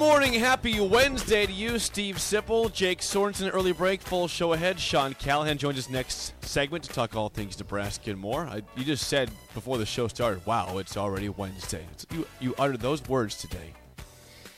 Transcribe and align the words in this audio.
Morning, 0.00 0.32
happy 0.32 0.80
Wednesday 0.80 1.44
to 1.44 1.52
you, 1.52 1.78
Steve 1.78 2.16
Sipple, 2.16 2.72
Jake 2.72 3.00
Sorensen. 3.00 3.50
Early 3.52 3.72
break, 3.72 4.00
full 4.00 4.28
show 4.28 4.54
ahead. 4.54 4.80
Sean 4.80 5.12
Callahan 5.12 5.58
joins 5.58 5.76
us 5.76 5.90
next 5.90 6.32
segment 6.42 6.84
to 6.84 6.90
talk 6.90 7.14
all 7.14 7.28
things 7.28 7.58
Nebraska 7.58 8.10
and 8.10 8.18
more. 8.18 8.46
I, 8.46 8.62
you 8.76 8.84
just 8.86 9.08
said 9.08 9.30
before 9.52 9.76
the 9.76 9.84
show 9.84 10.08
started, 10.08 10.46
"Wow, 10.46 10.78
it's 10.78 10.96
already 10.96 11.28
Wednesday." 11.28 11.84
It's, 11.92 12.06
you 12.14 12.26
you 12.40 12.54
uttered 12.58 12.80
those 12.80 13.06
words 13.08 13.36
today 13.36 13.74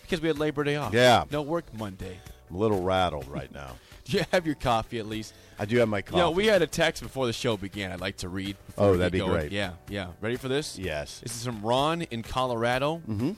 because 0.02 0.20
we 0.20 0.28
had 0.28 0.38
Labor 0.38 0.62
Day 0.62 0.76
off. 0.76 0.94
Yeah. 0.94 1.24
no 1.32 1.42
work 1.42 1.64
Monday. 1.76 2.20
I'm 2.48 2.54
a 2.54 2.58
little 2.60 2.80
rattled 2.80 3.26
right 3.26 3.52
now. 3.52 3.72
Do 4.04 4.18
you 4.18 4.24
have 4.30 4.46
your 4.46 4.54
coffee 4.54 5.00
at 5.00 5.06
least? 5.08 5.34
I 5.58 5.64
do 5.64 5.76
have 5.78 5.88
my 5.88 6.02
coffee. 6.02 6.18
Yeah, 6.18 6.28
we 6.28 6.46
had 6.46 6.62
a 6.62 6.66
text 6.68 7.02
before 7.02 7.26
the 7.26 7.32
show 7.32 7.56
began. 7.56 7.90
I'd 7.90 8.00
like 8.00 8.18
to 8.18 8.28
read. 8.28 8.56
Oh, 8.78 8.96
that'd 8.96 9.12
be 9.12 9.18
going. 9.18 9.32
great. 9.32 9.52
Yeah, 9.52 9.72
yeah. 9.88 10.08
Ready 10.20 10.36
for 10.36 10.46
this? 10.46 10.78
Yes. 10.78 11.18
This 11.20 11.34
is 11.36 11.44
from 11.44 11.62
Ron 11.62 12.02
in 12.02 12.22
Colorado. 12.22 13.02
Mm-hmm. 13.08 13.32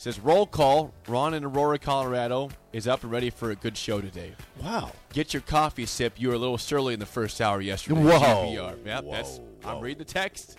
Says 0.00 0.18
roll 0.18 0.46
call. 0.46 0.94
Ron 1.06 1.34
in 1.34 1.44
Aurora, 1.44 1.78
Colorado 1.78 2.48
is 2.72 2.88
up 2.88 3.02
and 3.02 3.12
ready 3.12 3.28
for 3.28 3.50
a 3.50 3.54
good 3.54 3.76
show 3.76 4.00
today. 4.00 4.32
Wow. 4.62 4.92
Get 5.12 5.34
your 5.34 5.42
coffee 5.42 5.84
sip. 5.84 6.18
You 6.18 6.28
were 6.28 6.34
a 6.34 6.38
little 6.38 6.56
surly 6.56 6.94
in 6.94 7.00
the 7.00 7.04
first 7.04 7.38
hour 7.38 7.60
yesterday. 7.60 8.00
Whoa. 8.00 8.18
GBR. 8.18 8.86
Yep, 8.86 9.04
Whoa, 9.04 9.12
that's. 9.12 9.40
I'm 9.62 9.82
reading 9.82 9.98
the 9.98 10.06
text. 10.06 10.56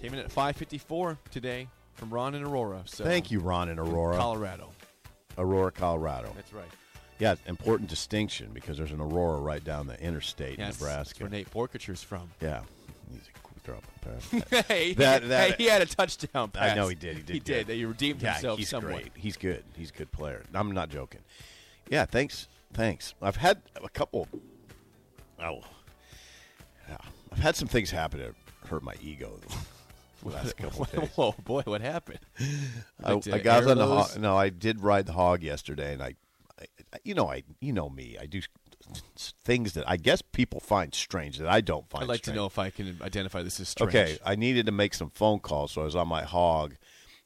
Came 0.00 0.14
in 0.14 0.20
at 0.20 0.30
5:54 0.30 1.18
today 1.30 1.68
from 1.92 2.08
Ron 2.08 2.34
in 2.34 2.44
Aurora. 2.44 2.80
So 2.86 3.04
Thank 3.04 3.30
you, 3.30 3.40
Ron 3.40 3.68
in 3.68 3.78
Aurora. 3.78 4.16
Colorado. 4.16 4.70
Aurora, 5.36 5.70
Colorado. 5.70 6.32
That's 6.34 6.54
right. 6.54 6.64
Yeah, 7.18 7.34
important 7.44 7.90
distinction 7.90 8.52
because 8.54 8.78
there's 8.78 8.90
an 8.92 9.02
Aurora 9.02 9.38
right 9.38 9.62
down 9.62 9.86
the 9.86 10.00
interstate 10.02 10.58
in 10.58 10.64
that's 10.64 10.80
Nebraska. 10.80 11.24
where 11.24 11.30
Nate 11.30 11.50
Boerkircher's 11.50 12.02
from. 12.02 12.30
Yeah. 12.40 12.62
He's 13.12 13.20
a 13.28 13.45
throw 13.66 13.80
pass. 14.00 14.64
hey, 14.68 14.94
That- 14.94 15.28
that- 15.28 15.50
hey, 15.50 15.54
he 15.58 15.68
had 15.68 15.82
a 15.82 15.86
touchdown 15.86 16.50
pass. 16.50 16.72
I 16.72 16.74
know 16.74 16.88
he 16.88 16.94
did. 16.94 17.16
He 17.16 17.22
did. 17.22 17.32
He 17.34 17.40
did. 17.40 17.68
He 17.68 17.84
redeemed 17.84 18.22
yeah, 18.22 18.34
himself 18.34 18.58
he's 18.58 18.68
somewhat. 18.68 18.92
great. 18.94 19.12
He's 19.16 19.36
good. 19.36 19.64
He's 19.76 19.90
a 19.90 19.94
good 19.94 20.12
player. 20.12 20.44
I'm 20.54 20.70
not 20.70 20.88
joking. 20.88 21.20
Yeah, 21.90 22.04
thanks. 22.04 22.48
Thanks. 22.72 23.14
I've 23.20 23.36
had 23.36 23.62
a 23.82 23.88
couple. 23.88 24.28
Oh, 25.42 25.60
yeah. 26.88 26.96
I've 27.32 27.38
had 27.38 27.56
some 27.56 27.68
things 27.68 27.90
happen 27.90 28.20
that 28.20 28.34
hurt 28.68 28.82
my 28.82 28.94
ego 29.02 29.38
the 30.22 30.28
last 30.28 30.56
couple 30.56 30.82
of 30.84 30.92
days. 30.92 31.10
Whoa, 31.16 31.34
boy, 31.44 31.62
what 31.64 31.80
happened? 31.80 32.20
I, 33.02 33.20
I 33.32 33.38
got 33.38 33.66
on 33.66 33.78
the 33.78 33.86
hog. 33.86 34.18
No, 34.18 34.36
I 34.36 34.48
did 34.48 34.80
ride 34.80 35.06
the 35.06 35.12
hog 35.12 35.42
yesterday, 35.42 35.92
and 35.92 36.02
I, 36.02 36.14
I, 36.60 36.66
you 37.04 37.14
know, 37.14 37.28
I, 37.28 37.42
you 37.60 37.72
know 37.72 37.88
me. 37.88 38.16
I 38.20 38.26
do 38.26 38.40
things 39.44 39.72
that 39.74 39.88
I 39.88 39.96
guess 39.96 40.22
people 40.22 40.60
find 40.60 40.94
strange 40.94 41.38
that 41.38 41.48
I 41.48 41.60
don't 41.60 41.88
find. 41.88 42.04
I'd 42.04 42.08
like 42.08 42.18
strange. 42.18 42.34
to 42.34 42.40
know 42.40 42.46
if 42.46 42.58
I 42.58 42.70
can 42.70 42.98
identify 43.02 43.42
this 43.42 43.58
as 43.60 43.68
strange. 43.68 43.88
Okay, 43.94 44.18
I 44.24 44.36
needed 44.36 44.66
to 44.66 44.72
make 44.72 44.94
some 44.94 45.10
phone 45.10 45.40
calls, 45.40 45.72
so 45.72 45.82
I 45.82 45.84
was 45.84 45.96
on 45.96 46.08
my 46.08 46.22
hog. 46.22 46.76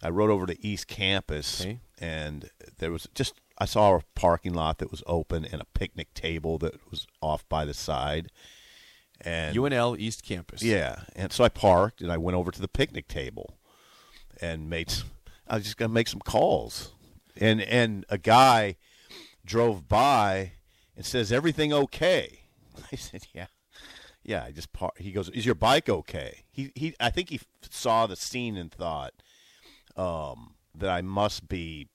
I 0.03 0.09
rode 0.09 0.31
over 0.31 0.47
to 0.47 0.67
East 0.67 0.87
Campus, 0.89 1.61
Okay. 1.61 1.81
and 2.01 2.49
there 2.79 2.91
was 2.91 3.07
just 3.15 3.35
I 3.59 3.67
saw 3.67 3.97
a 3.97 4.01
parking 4.15 4.55
lot 4.55 4.79
that 4.79 4.91
was 4.91 5.03
open 5.07 5.45
and 5.45 5.61
a 5.61 5.67
picnic 5.75 6.15
table 6.15 6.57
that 6.59 6.91
was 6.91 7.07
off 7.21 7.47
by 7.49 7.65
the 7.67 7.75
side. 7.75 8.31
And 9.23 9.55
UNL 9.55 9.99
East 9.99 10.23
Campus. 10.25 10.63
yeah, 10.63 11.01
and 11.15 11.31
so 11.31 11.45
I 11.45 11.51
parked 11.51 12.01
and 12.01 12.11
I 12.11 12.17
went 12.17 12.37
over 12.39 12.51
to 12.51 12.61
the 12.61 12.69
picnic 12.69 13.07
table 13.07 13.59
and 14.41 14.71
made. 14.71 14.91
Some, 14.91 15.11
I 15.47 15.57
was 15.57 15.65
just 15.65 15.77
gonna 15.77 15.93
make 15.93 16.09
some 16.09 16.21
calls, 16.21 16.95
and 17.37 17.61
and 17.61 18.07
a 18.09 18.17
guy 18.17 18.77
drove 19.45 19.89
by 19.89 20.53
and 20.97 21.05
says, 21.05 21.33
"Everything 21.33 21.73
okay?" 21.73 22.41
I 22.93 22.97
said, 22.97 23.23
"Yeah, 23.35 23.47
yeah." 24.23 24.45
I 24.45 24.53
just 24.53 24.73
par- 24.73 24.93
he 24.97 25.13
goes, 25.13 25.29
"Is 25.31 25.47
your 25.47 25.55
bike 25.55 25.89
okay?" 25.89 26.45
He 26.51 26.73
he. 26.75 26.95
I 27.01 27.11
think 27.11 27.31
he 27.31 27.37
f- 27.37 27.47
saw 27.71 28.07
the 28.07 28.17
scene 28.17 28.57
and 28.57 28.71
thought 28.73 29.13
um, 29.97 30.55
that 30.75 30.91
I 30.91 31.03
must 31.03 31.49
be 31.49 31.89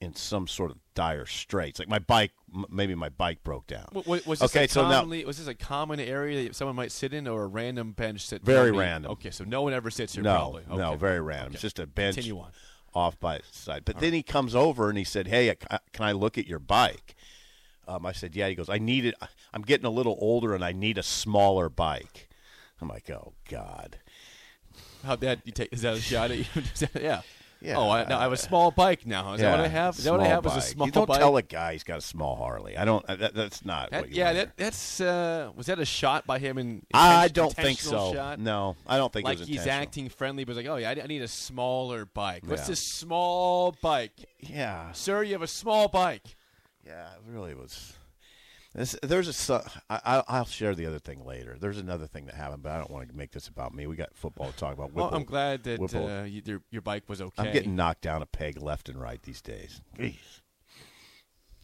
in 0.00 0.14
some 0.14 0.46
sort 0.46 0.70
of 0.70 0.76
dire 0.94 1.24
straits. 1.26 1.78
Like 1.78 1.88
my 1.88 1.98
bike, 1.98 2.32
m- 2.54 2.66
maybe 2.70 2.94
my 2.94 3.08
bike 3.08 3.42
broke 3.42 3.66
down. 3.66 3.88
Was 4.06 4.22
this 4.24 4.42
okay, 4.42 4.64
a 4.64 4.68
so 4.68 4.82
now 4.82 4.96
commonly, 5.00 5.24
was 5.24 5.38
this 5.38 5.46
a 5.46 5.54
common 5.54 5.98
area 6.00 6.44
that 6.44 6.54
someone 6.56 6.76
might 6.76 6.92
sit 6.92 7.14
in, 7.14 7.26
or 7.26 7.44
a 7.44 7.46
random 7.46 7.92
bench 7.92 8.20
sit? 8.26 8.42
Very 8.42 8.70
random. 8.70 9.12
Okay, 9.12 9.30
so 9.30 9.44
no 9.44 9.62
one 9.62 9.72
ever 9.72 9.90
sits 9.90 10.14
here. 10.14 10.22
no, 10.22 10.60
probably. 10.62 10.76
no, 10.76 10.96
very 10.96 11.20
random. 11.20 11.46
Okay. 11.48 11.54
It's 11.54 11.62
just 11.62 11.78
a 11.78 11.86
bench 11.86 12.16
Continue 12.16 12.40
on. 12.40 12.50
off 12.94 13.18
by 13.18 13.36
its 13.36 13.58
side. 13.58 13.84
But 13.84 13.98
then 14.00 14.12
he 14.12 14.22
comes 14.22 14.54
over 14.54 14.88
and 14.88 14.98
he 14.98 15.04
said, 15.04 15.26
"Hey, 15.28 15.54
can 15.92 16.04
I 16.04 16.12
look 16.12 16.36
at 16.38 16.46
your 16.46 16.58
bike?" 16.58 17.14
Um, 17.88 18.06
I 18.06 18.12
said, 18.12 18.34
"Yeah." 18.34 18.48
He 18.48 18.54
goes, 18.54 18.68
"I 18.68 18.78
need 18.78 19.04
it. 19.06 19.14
I'm 19.52 19.62
getting 19.62 19.86
a 19.86 19.90
little 19.90 20.16
older 20.20 20.54
and 20.54 20.64
I 20.64 20.72
need 20.72 20.98
a 20.98 21.02
smaller 21.02 21.68
bike." 21.68 22.28
I'm 22.80 22.88
like, 22.88 23.08
"Oh 23.10 23.32
God." 23.48 23.98
How 25.04 25.16
that 25.16 25.40
you 25.44 25.52
take? 25.52 25.72
Is 25.72 25.82
that 25.82 25.94
a 25.94 26.00
shot 26.00 26.30
at 26.30 26.38
you? 26.38 26.44
Yeah. 27.00 27.20
Yeah. 27.60 27.76
Oh, 27.78 27.88
I, 27.88 28.04
now 28.04 28.18
I 28.18 28.22
have 28.24 28.32
a 28.32 28.36
small 28.36 28.70
bike 28.70 29.06
now. 29.06 29.32
Is 29.32 29.40
that 29.40 29.50
what 29.50 29.64
I 29.64 29.68
have? 29.68 29.96
Is 29.96 30.04
that 30.04 30.10
what 30.12 30.20
I 30.20 30.26
have? 30.26 30.44
Is 30.44 30.52
a 30.52 30.56
bike. 30.56 30.64
small 30.64 30.86
You 30.86 30.92
don't 30.92 31.08
bike? 31.08 31.18
tell 31.18 31.36
a 31.38 31.42
guy 31.42 31.72
he's 31.72 31.82
got 31.84 31.96
a 31.96 32.02
small 32.02 32.36
Harley. 32.36 32.76
I 32.76 32.84
don't. 32.84 33.06
That, 33.06 33.32
that's 33.32 33.64
not 33.64 33.90
That- 33.90 34.10
yeah, 34.10 34.34
that, 34.34 34.56
that's 34.58 35.00
uh, 35.00 35.50
was 35.56 35.64
that 35.66 35.78
a 35.78 35.86
shot 35.86 36.26
by 36.26 36.38
him? 36.38 36.58
In 36.58 36.82
I 36.92 37.28
don't 37.28 37.54
think 37.54 37.78
so. 37.78 38.12
Shot? 38.12 38.38
No, 38.38 38.76
I 38.86 38.98
don't 38.98 39.10
think 39.10 39.24
like 39.24 39.36
it 39.38 39.40
was 39.40 39.48
he's 39.48 39.66
acting 39.66 40.10
friendly, 40.10 40.44
but 40.44 40.54
he's 40.56 40.64
like, 40.66 40.70
oh 40.74 40.76
yeah, 40.76 40.90
I, 40.90 41.04
I 41.04 41.06
need 41.06 41.22
a 41.22 41.28
smaller 41.28 42.04
bike. 42.04 42.42
What's 42.44 42.62
Yeah. 42.62 42.68
this 42.68 42.80
small 42.82 43.74
bike, 43.80 44.12
Yeah, 44.40 44.92
sir? 44.92 45.22
You 45.22 45.32
have 45.32 45.42
a 45.42 45.46
small 45.46 45.88
bike. 45.88 46.36
Yeah, 46.86 47.06
it 47.12 47.20
really 47.26 47.54
was. 47.54 47.94
This, 48.74 48.96
there's 49.04 49.50
a. 49.50 49.62
I, 49.88 50.24
I'll 50.26 50.44
share 50.46 50.74
the 50.74 50.86
other 50.86 50.98
thing 50.98 51.24
later. 51.24 51.56
There's 51.60 51.78
another 51.78 52.08
thing 52.08 52.26
that 52.26 52.34
happened, 52.34 52.64
but 52.64 52.72
I 52.72 52.78
don't 52.78 52.90
want 52.90 53.08
to 53.08 53.16
make 53.16 53.30
this 53.30 53.46
about 53.46 53.72
me. 53.72 53.86
We 53.86 53.94
got 53.94 54.16
football 54.16 54.50
to 54.50 54.56
talk 54.56 54.74
about. 54.74 54.92
Well, 54.92 55.14
I'm 55.14 55.22
glad 55.24 55.62
that 55.62 55.80
uh, 55.94 56.24
you, 56.24 56.42
your, 56.44 56.62
your 56.72 56.82
bike 56.82 57.04
was 57.08 57.20
okay. 57.20 57.32
I'm 57.38 57.52
getting 57.52 57.76
knocked 57.76 58.02
down 58.02 58.20
a 58.20 58.26
peg 58.26 58.60
left 58.60 58.88
and 58.88 59.00
right 59.00 59.22
these 59.22 59.40
days. 59.40 59.80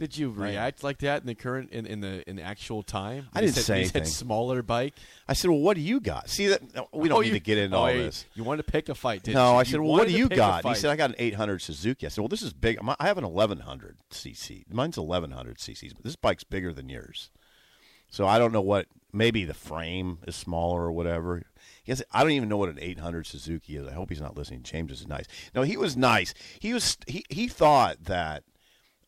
Did 0.01 0.17
you 0.17 0.31
react 0.31 0.83
like 0.83 0.99
that 1.01 1.21
in 1.21 1.27
the 1.27 1.35
current 1.35 1.71
in, 1.71 1.85
in 1.87 2.01
the 2.01 2.29
in 2.29 2.35
the 2.37 2.43
actual 2.43 2.83
time? 2.83 3.29
I 3.35 3.43
didn't 3.43 3.55
said, 3.55 3.65
say 3.65 3.81
you 3.83 3.87
said 3.87 4.09
smaller 4.09 4.63
bike. 4.63 4.95
I 5.29 5.35
said, 5.35 5.51
"Well, 5.51 5.61
what 5.61 5.77
do 5.77 5.83
you 5.83 6.01
got?" 6.01 6.31
See 6.31 6.47
that 6.49 6.63
we 6.93 7.09
don't 7.11 7.19
Oh, 7.19 7.21
need 7.21 7.29
you- 7.29 7.33
to 7.35 7.41
get 7.41 7.59
into 7.59 7.77
oh, 7.77 7.81
all 7.81 7.87
this. 7.93 8.25
You 8.35 8.43
wanted 8.43 8.65
to 8.65 8.73
pick 8.73 8.89
a 8.89 8.95
fight, 8.95 9.23
didn't 9.23 9.35
No, 9.35 9.51
you? 9.53 9.57
I 9.57 9.61
You 9.61 9.65
said, 9.67 9.81
"Well, 9.81 9.91
what 9.93 10.09
do 10.09 10.15
you 10.15 10.29
got?" 10.29 10.65
He 10.67 10.75
said, 10.75 10.91
"I 10.91 10.97
got 10.97 11.11
an 11.11 11.17
800 11.19 11.61
Suzuki." 11.61 12.07
I 12.07 12.09
said, 12.09 12.23
"Well, 12.23 12.29
this 12.29 12.41
is 12.41 12.55
big. 12.55 12.79
I 12.99 13.07
have 13.07 13.19
an 13.19 13.25
1100 13.25 13.99
cc. 14.11 14.65
Mine's 14.73 14.97
1100 14.99 15.59
cc's, 15.59 15.93
but 15.93 16.03
this 16.03 16.17
bike's 16.17 16.45
bigger 16.45 16.73
than 16.73 16.89
yours." 16.89 17.29
So 18.09 18.27
I 18.27 18.39
don't 18.39 18.53
know 18.53 18.61
what. 18.63 18.87
Maybe 19.13 19.45
the 19.45 19.55
frame 19.55 20.19
is 20.27 20.35
smaller 20.35 20.83
or 20.83 20.93
whatever. 20.93 21.43
Yes, 21.85 22.01
I 22.13 22.23
don't 22.23 22.33
even 22.33 22.49
know 22.49 22.57
what 22.57 22.69
an 22.69 22.79
800 22.81 23.27
Suzuki 23.27 23.77
is. 23.77 23.87
I 23.87 23.93
hope 23.93 24.09
he's 24.09 24.21
not 24.21 24.37
listening. 24.37 24.63
James 24.63 24.93
is 24.93 25.07
nice. 25.07 25.27
No, 25.55 25.63
he 25.63 25.77
was 25.77 25.97
nice. 25.97 26.33
He 26.59 26.73
was. 26.73 26.97
He 27.07 27.25
he 27.29 27.49
thought 27.49 28.05
that 28.05 28.45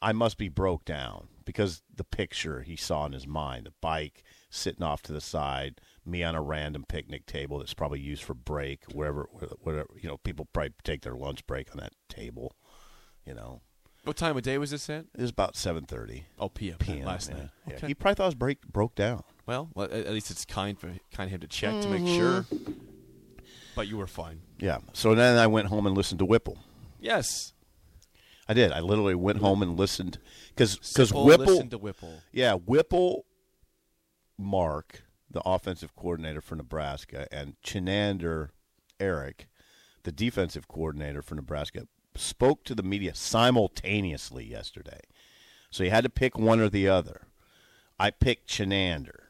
I 0.02 0.12
must 0.12 0.36
be 0.36 0.48
broke 0.48 0.84
down 0.84 1.28
because 1.44 1.82
the 1.94 2.04
picture 2.04 2.62
he 2.62 2.76
saw 2.76 3.06
in 3.06 3.12
his 3.12 3.26
mind, 3.26 3.66
the 3.66 3.72
bike 3.80 4.22
sitting 4.50 4.82
off 4.82 5.00
to 5.02 5.12
the 5.12 5.20
side, 5.20 5.80
me 6.04 6.22
on 6.24 6.34
a 6.34 6.42
random 6.42 6.84
picnic 6.88 7.24
table 7.26 7.58
that's 7.58 7.72
probably 7.74 8.00
used 8.00 8.22
for 8.24 8.34
break, 8.34 8.84
wherever, 8.92 9.28
whatever. 9.62 9.88
You 10.00 10.08
know, 10.08 10.16
people 10.18 10.48
probably 10.52 10.74
take 10.84 11.02
their 11.02 11.14
lunch 11.14 11.46
break 11.46 11.70
on 11.70 11.78
that 11.78 11.92
table. 12.08 12.56
You 13.24 13.34
know, 13.34 13.60
What 14.04 14.16
time 14.16 14.36
of 14.36 14.42
day 14.42 14.58
was 14.58 14.72
this 14.72 14.90
at? 14.90 15.04
it 15.14 15.20
was 15.20 15.30
about 15.30 15.54
7:30 15.54 16.24
Oh, 16.38 16.48
PM, 16.48 16.78
p.m. 16.78 17.04
last 17.06 17.30
yeah. 17.30 17.36
night. 17.36 17.48
Yeah. 17.68 17.74
Okay. 17.76 17.86
He 17.86 17.94
probably 17.94 18.16
thought 18.16 18.24
I 18.24 18.26
was 18.26 18.34
break 18.34 18.62
broke 18.66 18.94
down. 18.96 19.22
well, 19.46 19.70
well, 19.74 19.86
at 19.92 20.10
least 20.10 20.30
it's 20.32 20.44
kind 20.44 20.76
for 20.78 20.88
kind 21.12 21.28
of 21.28 21.30
him 21.30 21.40
to 21.40 21.46
check 21.46 21.80
to 21.82 21.86
Mm-hmm. 21.88 22.04
make 22.04 22.14
sure. 22.16 22.46
But 23.74 23.86
you 23.88 23.96
were 23.96 24.06
fine. 24.08 24.40
Yeah. 24.58 24.78
So 24.92 25.14
then 25.14 25.38
I 25.38 25.46
went 25.46 25.68
home 25.68 25.86
and 25.86 25.96
listened 25.96 26.18
to 26.18 26.24
Whipple. 26.26 26.58
Yes. 27.00 27.54
I 28.48 28.54
did. 28.54 28.72
I 28.72 28.80
literally 28.80 29.14
went 29.14 29.38
mm-hmm. 29.38 29.46
home 29.46 29.62
and 29.62 29.78
listened 29.78 30.18
because 30.48 30.76
because 30.76 31.12
oh, 31.12 31.24
Whipple, 31.24 31.46
listened 31.46 31.70
to 31.70 31.78
Whipple. 31.78 32.20
yeah, 32.32 32.54
Whipple, 32.54 33.24
Mark, 34.38 35.04
the 35.30 35.42
offensive 35.44 35.94
coordinator 35.94 36.40
for 36.40 36.56
Nebraska, 36.56 37.26
and 37.30 37.54
Chinander, 37.64 38.50
Erik, 38.98 39.46
the 40.02 40.12
defensive 40.12 40.68
coordinator 40.68 41.22
for 41.22 41.34
Nebraska, 41.34 41.86
spoke 42.14 42.64
to 42.64 42.74
the 42.74 42.82
media 42.82 43.14
simultaneously 43.14 44.44
yesterday. 44.44 45.00
So 45.70 45.84
you 45.84 45.90
had 45.90 46.04
to 46.04 46.10
pick 46.10 46.38
one 46.38 46.60
or 46.60 46.68
the 46.68 46.88
other. 46.88 47.22
I 47.98 48.10
picked 48.10 48.48
Chinander 48.48 49.20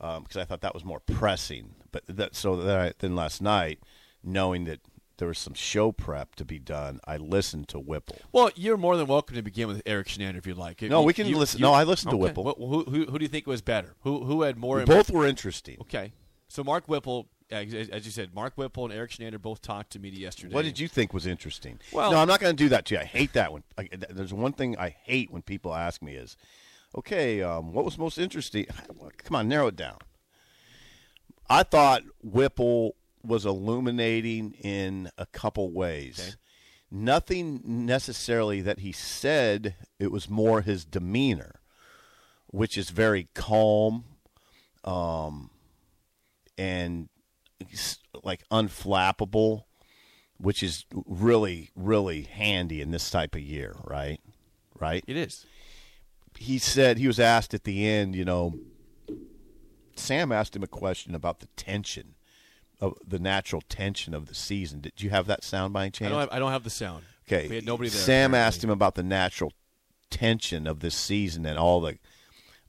um, 0.00 0.24
because 0.24 0.36
I 0.36 0.44
thought 0.44 0.60
that 0.60 0.74
was 0.74 0.84
more 0.84 1.00
pressing. 1.00 1.74
But 1.90 2.04
that 2.08 2.34
so 2.34 2.56
then, 2.56 2.80
I, 2.80 2.92
then 2.98 3.16
last 3.16 3.40
night, 3.40 3.80
knowing 4.22 4.64
that 4.64 4.80
there 5.18 5.28
was 5.28 5.38
some 5.38 5.54
show 5.54 5.92
prep 5.92 6.34
to 6.36 6.44
be 6.44 6.58
done, 6.58 7.00
I 7.06 7.16
listened 7.16 7.68
to 7.68 7.78
Whipple. 7.78 8.18
Well, 8.32 8.50
you're 8.56 8.76
more 8.76 8.96
than 8.96 9.06
welcome 9.06 9.36
to 9.36 9.42
begin 9.42 9.68
with 9.68 9.82
Erik 9.84 10.06
Chinander 10.08 10.38
if 10.38 10.46
you'd 10.46 10.56
like. 10.56 10.80
No, 10.82 11.00
You- 11.00 11.06
we 11.06 11.12
can 11.12 11.26
you- 11.26 11.36
listen- 11.36 11.58
you- 11.58 11.66
no, 11.66 11.72
I 11.74 11.84
listened 11.84 12.10
to. 12.12 12.16
Whipple. 12.16 12.44
Well, 12.44 12.54
who, 12.58 12.84
who, 12.84 13.04
who 13.06 13.18
do 13.18 13.24
you 13.24 13.28
think 13.28 13.46
was 13.46 13.60
better? 13.60 13.94
Who 14.00 14.24
who 14.24 14.42
had 14.42 14.56
more? 14.56 14.84
Both 14.84 15.10
were 15.10 15.26
interesting. 15.26 15.76
Okay. 15.82 16.12
So 16.48 16.64
Mark 16.64 16.86
Whipple, 16.88 17.28
as, 17.50 17.74
as 17.90 18.06
you 18.06 18.10
said, 18.10 18.34
Mark 18.34 18.54
Whipple 18.56 18.84
and 18.86 18.94
Erik 18.94 19.10
Chinander 19.10 19.40
both 19.40 19.60
talked 19.60 19.90
to 19.92 19.98
me 19.98 20.08
yesterday. 20.08 20.54
What 20.54 20.64
did 20.64 20.78
you 20.78 20.88
think 20.88 21.12
was 21.12 21.26
interesting? 21.26 21.78
Well- 21.92 22.10
no, 22.12 22.18
I'm 22.18 22.28
not 22.28 22.40
going 22.40 22.56
to 22.56 22.62
do 22.64 22.68
that 22.70 22.86
to 22.86 22.94
you. 22.94 23.00
I 23.00 23.04
hate 23.04 23.32
that 23.34 23.52
one. 23.52 23.64
I, 23.76 23.84
th- 23.84 24.04
there's 24.10 24.32
one 24.32 24.52
thing 24.52 24.78
I 24.78 24.90
hate 25.02 25.30
when 25.30 25.42
people 25.42 25.74
ask 25.74 26.00
me 26.00 26.14
is, 26.14 26.36
okay, 26.96 27.42
um, 27.42 27.72
what 27.74 27.84
was 27.84 27.98
most 27.98 28.16
interesting? 28.18 28.66
Come 29.24 29.36
on, 29.36 29.48
narrow 29.48 29.66
it 29.66 29.76
down. 29.76 29.98
I 31.50 31.62
thought 31.64 32.02
Whipple 32.22 32.94
was 33.24 33.44
illuminating 33.44 34.52
in 34.52 35.10
a 35.18 35.26
couple 35.26 35.70
ways. 35.70 36.20
Okay. 36.20 36.36
Nothing 36.90 37.60
necessarily 37.64 38.60
that 38.62 38.78
he 38.80 38.92
said. 38.92 39.74
It 39.98 40.10
was 40.10 40.30
more 40.30 40.62
his 40.62 40.84
demeanor, 40.84 41.60
which 42.46 42.78
is 42.78 42.90
very 42.90 43.28
calm, 43.34 44.04
um, 44.84 45.50
and 46.56 47.08
like 48.22 48.42
unflappable 48.50 49.64
which 50.38 50.62
is 50.62 50.86
really, 51.04 51.70
really 51.74 52.22
handy 52.22 52.80
in 52.80 52.90
this 52.90 53.10
type 53.10 53.34
of 53.34 53.40
year, 53.40 53.74
right? 53.84 54.20
Right? 54.78 55.04
It 55.06 55.16
is. 55.16 55.44
He 56.38 56.58
said 56.58 56.98
he 56.98 57.08
was 57.08 57.18
asked 57.18 57.52
at 57.54 57.64
the 57.64 57.86
end, 57.86 58.14
you 58.14 58.24
know, 58.24 58.54
Sam 59.96 60.30
asked 60.30 60.54
him 60.54 60.62
a 60.62 60.68
question 60.68 61.14
about 61.14 61.40
the 61.40 61.48
tension 61.56 62.14
of 62.80 62.94
the 63.06 63.18
natural 63.18 63.62
tension 63.68 64.14
of 64.14 64.26
the 64.26 64.34
season. 64.34 64.80
Did 64.80 65.02
you 65.02 65.10
have 65.10 65.26
that 65.26 65.44
sound 65.44 65.72
by 65.72 65.82
any 65.82 65.88
I 65.88 65.90
chance? 65.90 66.10
don't 66.10 66.20
have 66.20 66.32
I 66.32 66.38
don't 66.38 66.52
have 66.52 66.64
the 66.64 66.70
sound. 66.70 67.04
Okay. 67.26 67.48
We 67.48 67.56
had 67.56 67.66
nobody 67.66 67.90
there. 67.90 68.00
Sam 68.00 68.30
apparently. 68.32 68.38
asked 68.38 68.64
him 68.64 68.70
about 68.70 68.94
the 68.94 69.02
natural 69.02 69.52
tension 70.10 70.66
of 70.66 70.80
this 70.80 70.94
season 70.94 71.44
and 71.44 71.58
all 71.58 71.80
the 71.80 71.98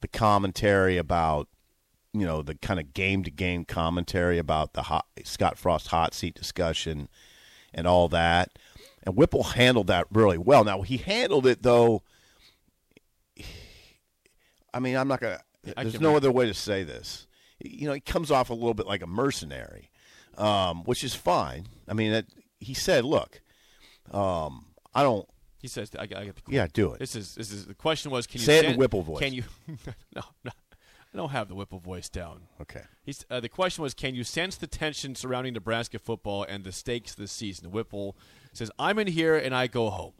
the 0.01 0.07
commentary 0.07 0.97
about 0.97 1.47
you 2.13 2.25
know 2.25 2.41
the 2.41 2.55
kind 2.55 2.79
of 2.79 2.93
game 2.93 3.23
to 3.23 3.31
game 3.31 3.65
commentary 3.65 4.37
about 4.37 4.73
the 4.73 4.83
hot, 4.83 5.05
Scott 5.23 5.57
Frost 5.57 5.87
hot 5.87 6.13
seat 6.13 6.35
discussion 6.35 7.07
and 7.73 7.87
all 7.87 8.07
that. 8.09 8.57
And 9.03 9.15
Whipple 9.15 9.43
handled 9.43 9.87
that 9.87 10.07
really 10.11 10.37
well. 10.37 10.63
Now 10.63 10.81
he 10.81 10.97
handled 10.97 11.45
it 11.45 11.61
though. 11.63 12.03
I 14.73 14.79
mean, 14.79 14.95
I'm 14.95 15.07
not 15.07 15.21
gonna. 15.21 15.39
I 15.77 15.83
There's 15.83 16.01
no 16.01 16.15
other 16.15 16.31
way 16.31 16.45
to 16.45 16.53
say 16.53 16.83
this. 16.83 17.27
You 17.59 17.87
know, 17.87 17.93
he 17.93 17.99
comes 17.99 18.31
off 18.31 18.49
a 18.49 18.53
little 18.53 18.73
bit 18.73 18.87
like 18.87 19.01
a 19.01 19.07
mercenary, 19.07 19.89
um, 20.39 20.83
which 20.83 21.03
is 21.03 21.13
fine. 21.13 21.67
I 21.87 21.93
mean, 21.93 22.11
it, 22.11 22.27
he 22.59 22.73
said, 22.73 23.05
"Look, 23.05 23.41
um, 24.11 24.65
I 24.93 25.03
don't. 25.03 25.27
He 25.59 25.67
says, 25.67 25.91
I, 25.97 26.03
I 26.03 26.05
get 26.05 26.35
the 26.35 26.41
Yeah, 26.47 26.67
do 26.71 26.93
it. 26.93 26.99
This 26.99 27.15
is 27.15 27.35
this 27.35 27.51
is 27.51 27.65
the 27.65 27.73
question 27.73 28.11
was, 28.11 28.25
can 28.25 28.39
you 28.39 28.45
Say 28.45 28.59
it 28.59 28.65
in 28.65 28.77
Whipple 28.77 29.01
voice. 29.01 29.19
Can 29.19 29.33
you? 29.33 29.43
no, 30.15 30.21
no, 30.43 30.51
I 31.13 31.17
don't 31.17 31.31
have 31.31 31.47
the 31.47 31.55
Whipple 31.55 31.79
voice 31.79 32.07
down. 32.07 32.41
Okay. 32.61 32.83
He's, 33.03 33.25
uh, 33.29 33.39
the 33.39 33.49
question 33.49 33.81
was, 33.81 33.93
can 33.93 34.13
you 34.13 34.23
sense 34.23 34.55
the 34.55 34.67
tension 34.67 35.15
surrounding 35.15 35.53
Nebraska 35.53 35.97
football 35.97 36.43
and 36.47 36.63
the 36.63 36.71
stakes 36.71 37.15
this 37.15 37.31
season? 37.31 37.63
The 37.63 37.69
Whipple 37.69 38.15
says, 38.53 38.71
I'm 38.77 38.99
in 38.99 39.07
here 39.07 39.35
and 39.35 39.55
I 39.55 39.67
go 39.67 39.89
home. 39.89 40.13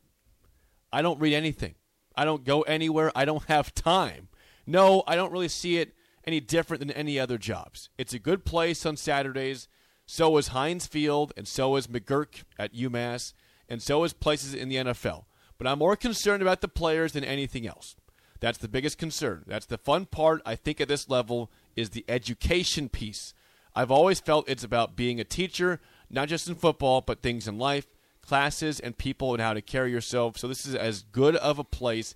I 0.91 1.01
don't 1.01 1.19
read 1.19 1.35
anything. 1.35 1.75
I 2.15 2.25
don't 2.25 2.43
go 2.43 2.63
anywhere. 2.63 3.11
I 3.15 3.25
don't 3.25 3.45
have 3.45 3.73
time. 3.73 4.29
No, 4.65 5.03
I 5.07 5.15
don't 5.15 5.31
really 5.31 5.47
see 5.47 5.77
it 5.77 5.93
any 6.25 6.39
different 6.39 6.79
than 6.79 6.91
any 6.91 7.19
other 7.19 7.37
jobs. 7.37 7.89
It's 7.97 8.13
a 8.13 8.19
good 8.19 8.43
place 8.43 8.85
on 8.85 8.97
Saturdays. 8.97 9.67
So 10.11 10.37
is 10.37 10.47
Heinz 10.47 10.87
Field, 10.87 11.33
and 11.37 11.47
so 11.47 11.75
is 11.75 11.85
McGuirk 11.85 12.41
at 12.57 12.73
UMass, 12.73 13.33
and 13.69 13.79
so 13.79 14.03
is 14.03 14.11
places 14.11 14.55
in 14.55 14.67
the 14.67 14.77
NFL. 14.77 15.25
But 15.59 15.67
I'm 15.67 15.77
more 15.77 15.95
concerned 15.95 16.41
about 16.41 16.61
the 16.61 16.67
players 16.67 17.11
than 17.11 17.23
anything 17.23 17.67
else. 17.67 17.95
That's 18.39 18.57
the 18.57 18.67
biggest 18.67 18.97
concern. 18.97 19.43
That's 19.45 19.67
the 19.67 19.77
fun 19.77 20.07
part, 20.07 20.41
I 20.47 20.55
think, 20.55 20.81
at 20.81 20.87
this 20.87 21.09
level 21.09 21.51
is 21.75 21.91
the 21.91 22.05
education 22.09 22.89
piece. 22.89 23.35
I've 23.75 23.91
always 23.91 24.19
felt 24.19 24.49
it's 24.49 24.63
about 24.63 24.95
being 24.95 25.19
a 25.19 25.23
teacher, 25.23 25.79
not 26.09 26.27
just 26.27 26.49
in 26.49 26.55
football, 26.55 27.01
but 27.01 27.21
things 27.21 27.47
in 27.47 27.59
life, 27.59 27.85
classes, 28.23 28.79
and 28.79 28.97
people, 28.97 29.33
and 29.35 29.41
how 29.43 29.53
to 29.53 29.61
carry 29.61 29.91
yourself. 29.91 30.39
So 30.39 30.47
this 30.47 30.65
is 30.65 30.73
as 30.73 31.03
good 31.03 31.35
of 31.35 31.59
a 31.59 31.63
place 31.63 32.15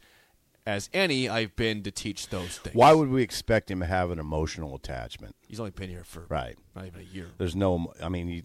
as 0.66 0.90
any 0.94 1.28
I've 1.30 1.56
been 1.56 1.84
to 1.84 1.92
teach 1.92 2.30
those 2.30 2.58
things. 2.58 2.76
Why 2.76 2.94
would 2.94 3.10
we 3.10 3.22
expect 3.22 3.70
him 3.70 3.80
to 3.82 3.86
have 3.86 4.12
an 4.12 4.20
emotional 4.20 4.76
attachment? 4.76 5.36
He's 5.48 5.60
only 5.60 5.72
been 5.72 5.90
here 5.90 6.04
for 6.04 6.26
Right. 6.30 6.58
not 6.76 6.86
even 6.86 7.02
a 7.02 7.04
year. 7.04 7.28
There's 7.38 7.56
no. 7.56 7.94
I 8.02 8.10
mean, 8.10 8.28
he, 8.28 8.44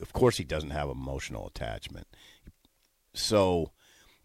of 0.00 0.12
course, 0.12 0.36
he 0.36 0.44
doesn't 0.44 0.70
have 0.70 0.88
emotional 0.88 1.46
attachment. 1.46 2.06
So, 3.14 3.72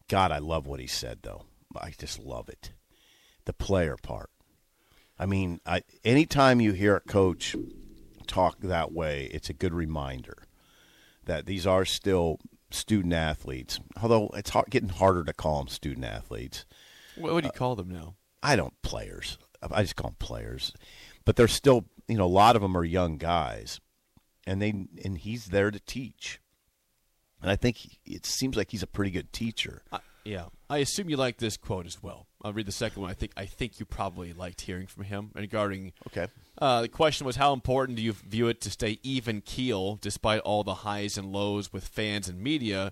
God, 0.07 0.31
I 0.31 0.37
love 0.37 0.67
what 0.67 0.79
he 0.79 0.87
said, 0.87 1.19
though. 1.23 1.45
I 1.75 1.91
just 1.97 2.19
love 2.19 2.49
it. 2.49 2.71
The 3.45 3.53
player 3.53 3.97
part. 4.01 4.29
I 5.17 5.25
mean, 5.25 5.59
I, 5.65 5.83
anytime 6.03 6.59
you 6.61 6.73
hear 6.73 6.95
a 6.97 7.01
coach 7.01 7.55
talk 8.27 8.59
that 8.61 8.91
way, 8.91 9.29
it's 9.33 9.49
a 9.49 9.53
good 9.53 9.73
reminder 9.73 10.43
that 11.25 11.45
these 11.45 11.65
are 11.65 11.85
still 11.85 12.39
student 12.69 13.13
athletes. 13.13 13.79
Although 14.01 14.29
it's 14.33 14.49
hard, 14.51 14.67
getting 14.69 14.89
harder 14.89 15.23
to 15.23 15.33
call 15.33 15.59
them 15.59 15.67
student 15.67 16.05
athletes. 16.05 16.65
What, 17.17 17.33
what 17.33 17.41
do 17.41 17.47
you 17.47 17.51
call 17.51 17.75
them 17.75 17.89
now? 17.89 18.15
I 18.41 18.55
don't 18.55 18.79
players. 18.81 19.37
I 19.71 19.81
just 19.81 19.95
call 19.95 20.11
them 20.11 20.17
players, 20.19 20.73
but 21.23 21.35
they're 21.35 21.47
still 21.47 21.85
you 22.07 22.17
know 22.17 22.25
a 22.25 22.27
lot 22.27 22.55
of 22.55 22.61
them 22.61 22.77
are 22.77 22.83
young 22.83 23.17
guys, 23.17 23.79
and 24.45 24.61
they 24.61 24.69
and 25.03 25.17
he's 25.17 25.45
there 25.45 25.71
to 25.71 25.79
teach, 25.79 26.39
and 27.41 27.49
I 27.49 27.55
think 27.55 27.77
he, 27.77 27.99
it 28.05 28.25
seems 28.25 28.55
like 28.55 28.71
he's 28.71 28.83
a 28.83 28.87
pretty 28.87 29.11
good 29.11 29.33
teacher. 29.33 29.81
I, 29.91 29.99
yeah, 30.23 30.45
I 30.69 30.79
assume 30.79 31.09
you 31.09 31.17
like 31.17 31.37
this 31.37 31.57
quote 31.57 31.85
as 31.85 32.01
well. 32.01 32.27
I'll 32.43 32.53
read 32.53 32.65
the 32.65 32.71
second 32.71 33.01
one. 33.01 33.11
I 33.11 33.13
think 33.13 33.31
I 33.37 33.45
think 33.45 33.79
you 33.79 33.85
probably 33.85 34.33
liked 34.33 34.61
hearing 34.61 34.87
from 34.87 35.03
him 35.03 35.31
regarding. 35.33 35.93
Okay. 36.07 36.27
Uh, 36.57 36.81
the 36.81 36.87
question 36.87 37.25
was, 37.25 37.35
how 37.35 37.53
important 37.53 37.97
do 37.97 38.03
you 38.03 38.13
view 38.13 38.47
it 38.47 38.61
to 38.61 38.71
stay 38.71 38.99
even 39.03 39.41
keel 39.41 39.95
despite 39.95 40.41
all 40.41 40.63
the 40.63 40.75
highs 40.75 41.17
and 41.17 41.31
lows 41.31 41.73
with 41.73 41.87
fans 41.87 42.29
and 42.29 42.39
media 42.39 42.91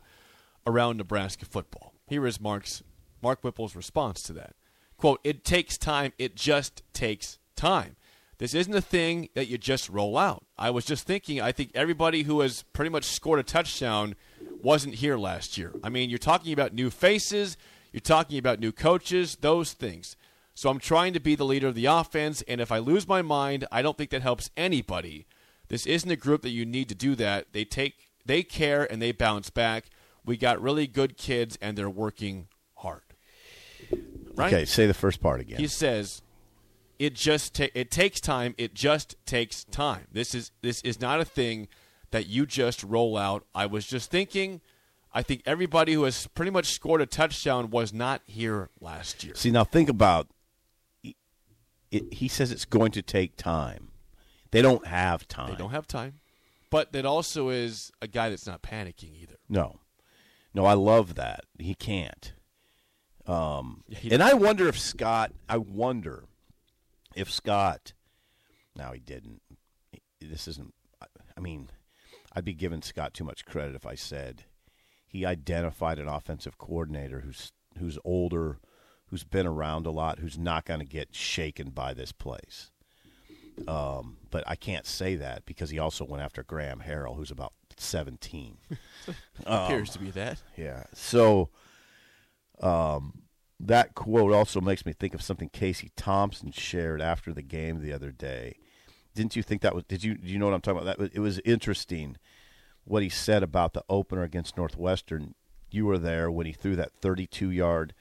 around 0.67 0.97
Nebraska 0.97 1.45
football? 1.45 1.93
Here 2.07 2.25
is 2.27 2.41
Mark's 2.41 2.83
Mark 3.23 3.41
Whipple's 3.41 3.75
response 3.75 4.21
to 4.23 4.33
that. 4.33 4.53
Quote, 4.97 5.19
it 5.23 5.43
takes 5.43 5.77
time. 5.77 6.13
It 6.19 6.35
just 6.35 6.83
takes 6.93 7.39
time. 7.55 7.95
This 8.37 8.53
isn't 8.53 8.75
a 8.75 8.81
thing 8.81 9.29
that 9.35 9.47
you 9.47 9.57
just 9.57 9.89
roll 9.89 10.17
out. 10.17 10.43
I 10.57 10.69
was 10.69 10.85
just 10.85 11.07
thinking, 11.07 11.39
I 11.39 11.51
think 11.51 11.71
everybody 11.73 12.23
who 12.23 12.41
has 12.41 12.63
pretty 12.73 12.89
much 12.89 13.05
scored 13.05 13.39
a 13.39 13.43
touchdown 13.43 14.15
wasn't 14.61 14.95
here 14.95 15.17
last 15.17 15.57
year. 15.57 15.71
I 15.83 15.89
mean, 15.89 16.09
you're 16.09 16.19
talking 16.19 16.51
about 16.51 16.73
new 16.73 16.89
faces, 16.89 17.57
you're 17.91 18.01
talking 18.01 18.37
about 18.37 18.59
new 18.59 18.71
coaches, 18.71 19.37
those 19.39 19.73
things. 19.73 20.17
So 20.55 20.69
I'm 20.69 20.79
trying 20.79 21.13
to 21.13 21.19
be 21.19 21.35
the 21.35 21.45
leader 21.45 21.67
of 21.67 21.75
the 21.75 21.85
offense, 21.85 22.43
and 22.47 22.59
if 22.59 22.71
I 22.71 22.77
lose 22.77 23.07
my 23.07 23.21
mind, 23.21 23.65
I 23.71 23.81
don't 23.81 23.97
think 23.97 24.11
that 24.11 24.21
helps 24.21 24.49
anybody. 24.55 25.25
This 25.69 25.85
isn't 25.85 26.11
a 26.11 26.15
group 26.15 26.41
that 26.41 26.49
you 26.49 26.65
need 26.65 26.89
to 26.89 26.95
do 26.95 27.15
that. 27.15 27.53
They 27.53 27.65
take 27.65 27.95
they 28.25 28.43
care 28.43 28.89
and 28.91 29.01
they 29.01 29.11
bounce 29.11 29.49
back. 29.49 29.85
We 30.25 30.37
got 30.37 30.61
really 30.61 30.87
good 30.87 31.17
kids 31.17 31.57
and 31.61 31.77
they're 31.77 31.89
working. 31.89 32.47
Right? 34.35 34.53
Okay, 34.53 34.65
say 34.65 34.87
the 34.87 34.93
first 34.93 35.21
part 35.21 35.39
again. 35.39 35.59
He 35.59 35.67
says, 35.67 36.21
it 36.99 37.13
just 37.15 37.55
ta- 37.55 37.67
it 37.73 37.91
takes 37.91 38.19
time. 38.19 38.55
It 38.57 38.73
just 38.73 39.15
takes 39.25 39.63
time. 39.65 40.07
This 40.11 40.33
is 40.33 40.51
this 40.61 40.81
is 40.81 40.99
not 40.99 41.19
a 41.19 41.25
thing 41.25 41.67
that 42.11 42.27
you 42.27 42.45
just 42.45 42.83
roll 42.83 43.17
out. 43.17 43.45
I 43.53 43.65
was 43.65 43.85
just 43.85 44.09
thinking. 44.11 44.61
I 45.15 45.21
think 45.21 45.43
everybody 45.45 45.93
who 45.93 46.03
has 46.03 46.25
pretty 46.27 46.49
much 46.49 46.67
scored 46.67 46.99
a 46.99 47.05
touchdown 47.05 47.69
was 47.69 47.93
not 47.93 48.21
here 48.25 48.69
last 48.81 49.23
year. 49.23 49.35
See, 49.35 49.51
now 49.51 49.63
think 49.63 49.87
about 49.87 50.27
it, 51.91 52.11
he 52.11 52.27
says 52.27 52.51
it's 52.51 52.65
going 52.65 52.91
to 52.93 53.03
take 53.03 53.37
time. 53.37 53.89
They 54.49 54.63
don't 54.63 54.87
have 54.87 55.27
time. 55.27 55.51
They 55.51 55.55
don't 55.57 55.69
have 55.71 55.87
time, 55.87 56.19
but 56.71 56.91
that 56.93 57.05
also 57.05 57.49
is 57.49 57.91
a 58.01 58.07
guy 58.07 58.29
that's 58.29 58.47
not 58.47 58.63
panicking 58.63 59.15
either. 59.21 59.35
No, 59.47 59.79
no, 60.53 60.65
I 60.65 60.73
love 60.73 61.15
that. 61.15 61.45
He 61.59 61.75
can't. 61.75 62.33
Um, 63.25 63.83
Yeah, 63.87 64.15
and 64.15 64.23
I 64.23 64.33
wonder 64.33 64.67
if 64.67 64.77
Scott. 64.79 65.31
I 65.47 65.57
wonder 65.57 66.25
if 67.15 67.31
Scott. 67.31 67.93
Now 68.75 68.91
he 68.91 68.99
didn't. 68.99 69.41
This 70.19 70.47
isn't. 70.47 70.73
I 71.35 71.39
mean, 71.39 71.69
I'd 72.33 72.45
be 72.45 72.53
giving 72.53 72.81
Scott 72.81 73.13
too 73.13 73.23
much 73.23 73.45
credit 73.45 73.75
if 73.75 73.85
I 73.85 73.95
said 73.95 74.45
he 75.05 75.25
identified 75.25 75.99
an 75.99 76.07
offensive 76.07 76.57
coordinator 76.57 77.19
who's 77.19 77.51
who's 77.77 77.99
older, 78.03 78.57
who's 79.07 79.23
been 79.23 79.45
around 79.45 79.85
a 79.85 79.91
lot, 79.91 80.19
who's 80.19 80.37
not 80.39 80.65
going 80.65 80.79
to 80.79 80.85
get 80.85 81.13
shaken 81.15 81.69
by 81.69 81.93
this 81.93 82.11
place. 82.11 82.71
Um, 83.67 84.17
but 84.31 84.43
I 84.47 84.55
can't 84.55 84.87
say 84.87 85.15
that 85.15 85.45
because 85.45 85.69
he 85.69 85.77
also 85.77 86.03
went 86.03 86.23
after 86.23 86.41
Graham 86.41 86.81
Harrell, 86.85 87.15
who's 87.15 87.29
about 87.29 87.53
seventeen. 87.77 88.57
Appears 89.45 89.91
to 89.91 89.99
be 89.99 90.09
that. 90.11 90.41
Yeah. 90.57 90.85
So 90.95 91.49
um, 92.63 93.23
that 93.59 93.93
quote 93.95 94.33
also 94.33 94.59
makes 94.61 94.85
me 94.85 94.93
think 94.93 95.13
of 95.13 95.21
something 95.21 95.49
Casey 95.49 95.91
Thompson 95.95 96.51
shared 96.51 97.01
after 97.01 97.33
the 97.33 97.41
game 97.43 97.81
the 97.81 97.93
other 97.93 98.11
day. 98.11 98.57
Didn't 99.15 99.35
you 99.35 99.43
think 99.43 99.61
that 99.61 99.75
was? 99.75 99.83
Did 99.83 100.03
you? 100.03 100.15
Do 100.17 100.27
you 100.27 100.39
know 100.39 100.45
what 100.47 100.55
I'm 100.55 100.61
talking 100.61 100.81
about? 100.81 100.97
That 100.97 101.11
it 101.13 101.19
was 101.19 101.39
interesting 101.45 102.17
what 102.85 103.03
he 103.03 103.09
said 103.09 103.43
about 103.43 103.73
the 103.73 103.83
opener 103.87 104.23
against 104.23 104.57
Northwestern. 104.57 105.35
You 105.69 105.85
were 105.85 105.97
there 105.97 106.29
when 106.31 106.45
he 106.45 106.51
threw 106.51 106.75
that 106.75 106.91
32 107.01 107.49
yard 107.51 107.93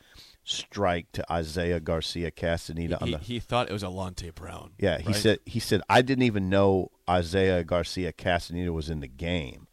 strike 0.45 1.13
to 1.13 1.33
Isaiah 1.33 1.81
Garcia 1.81 2.31
Castaneda 2.31 3.01
on 3.01 3.07
He, 3.09 3.15
the 3.15 3.19
he 3.21 3.39
thought 3.41 3.71
it 3.71 3.73
was 3.73 3.83
Alante 3.85 4.35
Brown. 4.35 4.73
yeah, 4.79 4.99
he 4.99 5.07
right? 5.09 5.17
said 5.17 5.39
he 5.47 5.61
said 5.61 5.81
I 5.89 6.03
didn't 6.03 6.25
even 6.25 6.51
know 6.51 6.91
Isaiah 7.09 7.63
Garcia 7.65 8.13
Castaneda 8.13 8.73
was 8.73 8.91
in 8.91 9.01
the 9.01 9.09
game. 9.09 9.69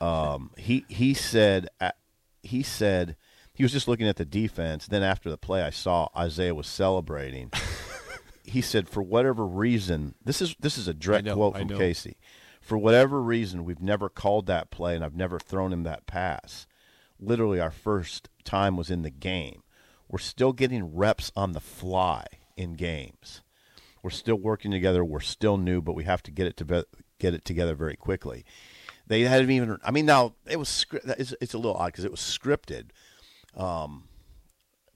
Um, 0.00 0.50
he 0.56 0.84
he 0.88 1.14
said 1.14 1.68
he 2.42 2.62
said 2.62 3.16
he 3.54 3.62
was 3.62 3.72
just 3.72 3.88
looking 3.88 4.08
at 4.08 4.16
the 4.16 4.24
defense. 4.24 4.86
Then 4.86 5.02
after 5.02 5.30
the 5.30 5.38
play, 5.38 5.62
I 5.62 5.70
saw 5.70 6.08
Isaiah 6.16 6.54
was 6.54 6.66
celebrating. 6.66 7.50
he 8.44 8.60
said 8.60 8.88
for 8.88 9.02
whatever 9.02 9.46
reason, 9.46 10.14
this 10.24 10.42
is 10.42 10.54
this 10.60 10.76
is 10.76 10.88
a 10.88 10.94
direct 10.94 11.24
know, 11.26 11.34
quote 11.34 11.56
from. 11.56 11.68
Casey. 11.68 12.16
For 12.60 12.78
whatever 12.78 13.20
reason, 13.22 13.64
we've 13.64 13.82
never 13.82 14.08
called 14.08 14.46
that 14.46 14.70
play, 14.70 14.94
and 14.94 15.04
I've 15.04 15.14
never 15.14 15.38
thrown 15.38 15.72
him 15.72 15.82
that 15.82 16.06
pass. 16.06 16.66
Literally, 17.20 17.60
our 17.60 17.70
first 17.70 18.28
time 18.42 18.76
was 18.76 18.90
in 18.90 19.02
the 19.02 19.10
game. 19.10 19.62
We're 20.08 20.18
still 20.18 20.52
getting 20.52 20.94
reps 20.94 21.30
on 21.36 21.52
the 21.52 21.60
fly 21.60 22.24
in 22.56 22.74
games. 22.74 23.42
We're 24.02 24.10
still 24.10 24.36
working 24.36 24.70
together. 24.70 25.04
We're 25.04 25.20
still 25.20 25.56
new, 25.56 25.80
but 25.80 25.94
we 25.94 26.04
have 26.04 26.22
to 26.24 26.30
get 26.30 26.46
it 26.46 26.56
to 26.58 26.86
get 27.18 27.34
it 27.34 27.44
together 27.44 27.74
very 27.74 27.96
quickly. 27.96 28.44
They 29.06 29.22
hadn't 29.22 29.50
even. 29.50 29.78
I 29.84 29.90
mean, 29.90 30.06
now 30.06 30.34
it 30.46 30.58
was. 30.58 30.68
scri- 30.68 31.36
It's 31.40 31.54
a 31.54 31.58
little 31.58 31.74
odd 31.74 31.86
because 31.86 32.04
it 32.04 32.10
was 32.10 32.20
scripted, 32.20 32.90
um, 33.56 34.04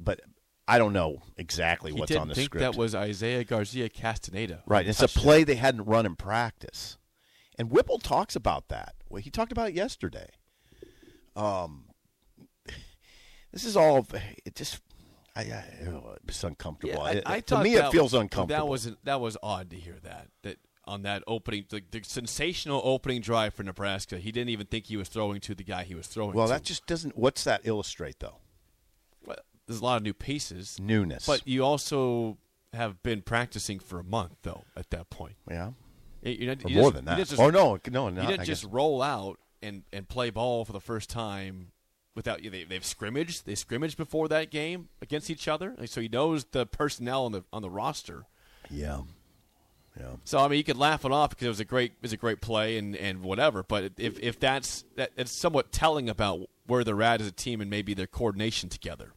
but 0.00 0.20
I 0.66 0.78
don't 0.78 0.92
know 0.92 1.22
exactly 1.36 1.92
He 1.92 1.98
what's 1.98 2.14
on 2.14 2.28
the 2.28 2.34
think 2.34 2.46
script. 2.46 2.60
that 2.60 2.78
was 2.78 2.94
Isaiah 2.94 3.44
Garcia 3.44 3.88
Castaneda. 3.88 4.62
Right. 4.66 4.86
It's 4.86 5.02
a 5.02 5.08
play 5.08 5.44
they 5.44 5.54
hadn't 5.54 5.84
run 5.84 6.04
in 6.04 6.14
practice. 6.14 6.98
And 7.58 7.70
Whipple 7.70 7.98
talks 7.98 8.36
about 8.36 8.68
that. 8.68 8.94
Well, 9.08 9.22
he 9.22 9.30
talked 9.30 9.50
about 9.50 9.70
it 9.70 9.74
yesterday. 9.74 10.28
Um, 11.34 11.86
this 13.52 13.64
is 13.64 13.76
all. 13.76 14.06
It 14.44 14.54
just. 14.54 14.80
I, 15.34 15.42
I, 15.42 15.64
it's 16.26 16.42
uncomfortable. 16.42 16.94
Yeah, 16.94 17.22
I, 17.24 17.36
I 17.36 17.40
to 17.40 17.62
me, 17.62 17.76
it 17.76 17.92
feels 17.92 18.12
uncomfortable. 18.12 18.66
That 18.66 18.68
was 18.68 18.90
that 19.04 19.20
was 19.20 19.36
odd 19.42 19.70
to 19.70 19.76
hear 19.76 19.96
that 20.02 20.28
that 20.42 20.58
on 20.84 21.02
that 21.02 21.22
opening, 21.26 21.64
the, 21.68 21.82
the 21.90 22.00
sensational 22.02 22.80
opening 22.84 23.20
drive 23.20 23.54
for 23.54 23.62
Nebraska. 23.62 24.18
He 24.18 24.32
didn't 24.32 24.48
even 24.48 24.66
think 24.66 24.86
he 24.86 24.96
was 24.96 25.08
throwing 25.08 25.40
to 25.42 25.54
the 25.54 25.62
guy 25.62 25.84
he 25.84 25.94
was 25.94 26.08
throwing. 26.08 26.32
well, 26.32 26.46
to. 26.46 26.54
that 26.54 26.64
just 26.64 26.86
doesn't. 26.86 27.16
What's 27.16 27.44
that 27.44 27.60
illustrate 27.64 28.18
though? 28.18 28.38
There's 29.68 29.80
a 29.80 29.84
lot 29.84 29.98
of 29.98 30.02
new 30.02 30.14
pieces, 30.14 30.78
Newness. 30.80 31.24
but 31.26 31.46
you 31.46 31.64
also 31.64 32.38
have 32.72 33.00
been 33.02 33.22
practicing 33.22 33.78
for 33.78 34.00
a 34.00 34.04
month 34.04 34.38
though. 34.42 34.64
At 34.76 34.90
that 34.90 35.08
point, 35.10 35.36
yeah, 35.48 35.70
You- 36.22 36.32
you 36.32 36.50
or 36.50 36.54
you 36.68 36.74
more 36.76 36.84
just- 36.90 36.94
than 36.94 37.04
that. 37.04 37.18
just- 37.18 37.38
oh 37.38 37.50
no, 37.50 37.78
no, 37.90 38.08
no. 38.08 38.22
you 38.22 38.26
didn't 38.28 38.44
just 38.46 38.64
roll 38.64 39.00
out 39.02 39.38
and, 39.62 39.84
and 39.92 40.08
play 40.08 40.30
ball 40.30 40.64
for 40.64 40.72
the 40.72 40.80
first 40.80 41.08
time 41.10 41.72
without 42.14 42.40
they, 42.42 42.64
they've 42.64 42.84
scrimmaged 42.84 43.46
they 43.46 43.54
scrimmaged 43.54 43.96
before 43.96 44.26
that 44.28 44.50
game 44.50 44.88
against 45.00 45.30
each 45.30 45.46
other 45.48 45.76
so 45.86 46.00
he 46.00 46.08
knows 46.08 46.44
the 46.52 46.66
personnel 46.66 47.24
on 47.26 47.32
the 47.32 47.44
on 47.52 47.62
the 47.62 47.70
roster 47.70 48.24
Yeah, 48.70 49.02
yeah. 49.98 50.16
so 50.24 50.38
I 50.38 50.48
mean 50.48 50.58
you 50.58 50.64
could 50.64 50.76
laugh 50.76 51.04
it 51.04 51.12
off 51.12 51.30
because 51.30 51.46
it 51.46 51.48
was 51.50 51.60
a 51.60 51.64
great 51.64 51.92
it 51.92 52.02
was 52.02 52.12
a 52.12 52.16
great 52.16 52.40
play 52.40 52.76
and, 52.78 52.96
and 52.96 53.22
whatever 53.22 53.62
but 53.62 53.92
if 53.98 54.18
if 54.20 54.38
that's 54.40 54.84
that 54.96 55.10
it's 55.16 55.30
somewhat 55.32 55.70
telling 55.72 56.08
about 56.08 56.48
where 56.66 56.82
they're 56.84 57.02
at 57.02 57.20
as 57.20 57.26
a 57.28 57.32
team 57.32 57.60
and 57.60 57.70
maybe 57.70 57.94
their 57.94 58.06
coordination 58.08 58.68
together 58.68 59.12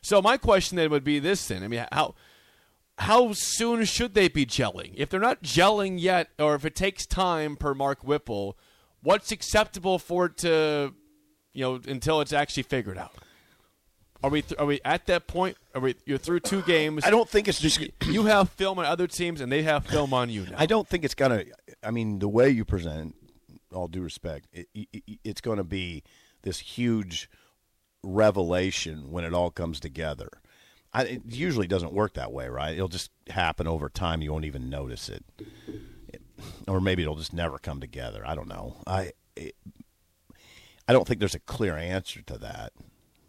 so 0.00 0.22
my 0.22 0.36
question 0.36 0.76
then 0.76 0.90
would 0.90 1.04
be 1.04 1.18
this 1.18 1.46
then 1.46 1.62
I 1.62 1.68
mean 1.68 1.86
how 1.92 2.14
how 2.98 3.32
soon 3.32 3.84
should 3.84 4.14
they 4.14 4.28
be 4.28 4.44
gelling? 4.44 4.92
If 4.96 5.08
they're 5.08 5.20
not 5.20 5.42
gelling 5.42 6.00
yet, 6.00 6.30
or 6.38 6.54
if 6.56 6.64
it 6.64 6.74
takes 6.74 7.06
time 7.06 7.56
per 7.56 7.72
Mark 7.72 8.02
Whipple, 8.02 8.58
what's 9.02 9.30
acceptable 9.30 9.98
for 9.98 10.26
it 10.26 10.38
to, 10.38 10.94
you 11.52 11.62
know, 11.62 11.80
until 11.86 12.20
it's 12.20 12.32
actually 12.32 12.64
figured 12.64 12.98
out? 12.98 13.12
Are 14.22 14.30
we 14.30 14.42
th- 14.42 14.58
are 14.58 14.66
we 14.66 14.80
at 14.84 15.06
that 15.06 15.28
point? 15.28 15.56
Are 15.76 15.80
we 15.80 15.94
you're 16.04 16.18
through 16.18 16.40
two 16.40 16.62
games? 16.62 17.04
I 17.04 17.10
don't 17.10 17.28
think 17.28 17.46
it's 17.46 17.60
just. 17.60 17.80
You 18.04 18.24
have 18.24 18.50
film 18.50 18.80
on 18.80 18.84
other 18.84 19.06
teams, 19.06 19.40
and 19.40 19.50
they 19.50 19.62
have 19.62 19.86
film 19.86 20.12
on 20.12 20.28
you 20.28 20.42
now. 20.42 20.56
I 20.58 20.66
don't 20.66 20.88
think 20.88 21.04
it's 21.04 21.14
gonna. 21.14 21.44
I 21.84 21.92
mean, 21.92 22.18
the 22.18 22.28
way 22.28 22.50
you 22.50 22.64
present, 22.64 23.14
all 23.72 23.86
due 23.86 24.02
respect, 24.02 24.48
it, 24.52 24.66
it, 24.74 25.20
it's 25.22 25.40
going 25.40 25.58
to 25.58 25.64
be 25.64 26.02
this 26.42 26.58
huge 26.58 27.30
revelation 28.02 29.10
when 29.10 29.24
it 29.24 29.34
all 29.34 29.50
comes 29.50 29.80
together. 29.80 30.28
I, 30.92 31.02
it 31.02 31.22
usually 31.26 31.66
doesn't 31.66 31.92
work 31.92 32.14
that 32.14 32.32
way, 32.32 32.48
right? 32.48 32.74
It'll 32.74 32.88
just 32.88 33.10
happen 33.28 33.66
over 33.66 33.88
time. 33.88 34.22
You 34.22 34.32
won't 34.32 34.46
even 34.46 34.70
notice 34.70 35.08
it, 35.08 35.24
or 36.66 36.80
maybe 36.80 37.02
it'll 37.02 37.16
just 37.16 37.34
never 37.34 37.58
come 37.58 37.80
together. 37.80 38.22
I 38.26 38.34
don't 38.34 38.48
know. 38.48 38.76
I 38.86 39.12
it, 39.36 39.54
I 40.88 40.92
don't 40.92 41.06
think 41.06 41.20
there's 41.20 41.34
a 41.34 41.40
clear 41.40 41.76
answer 41.76 42.22
to 42.22 42.38
that. 42.38 42.72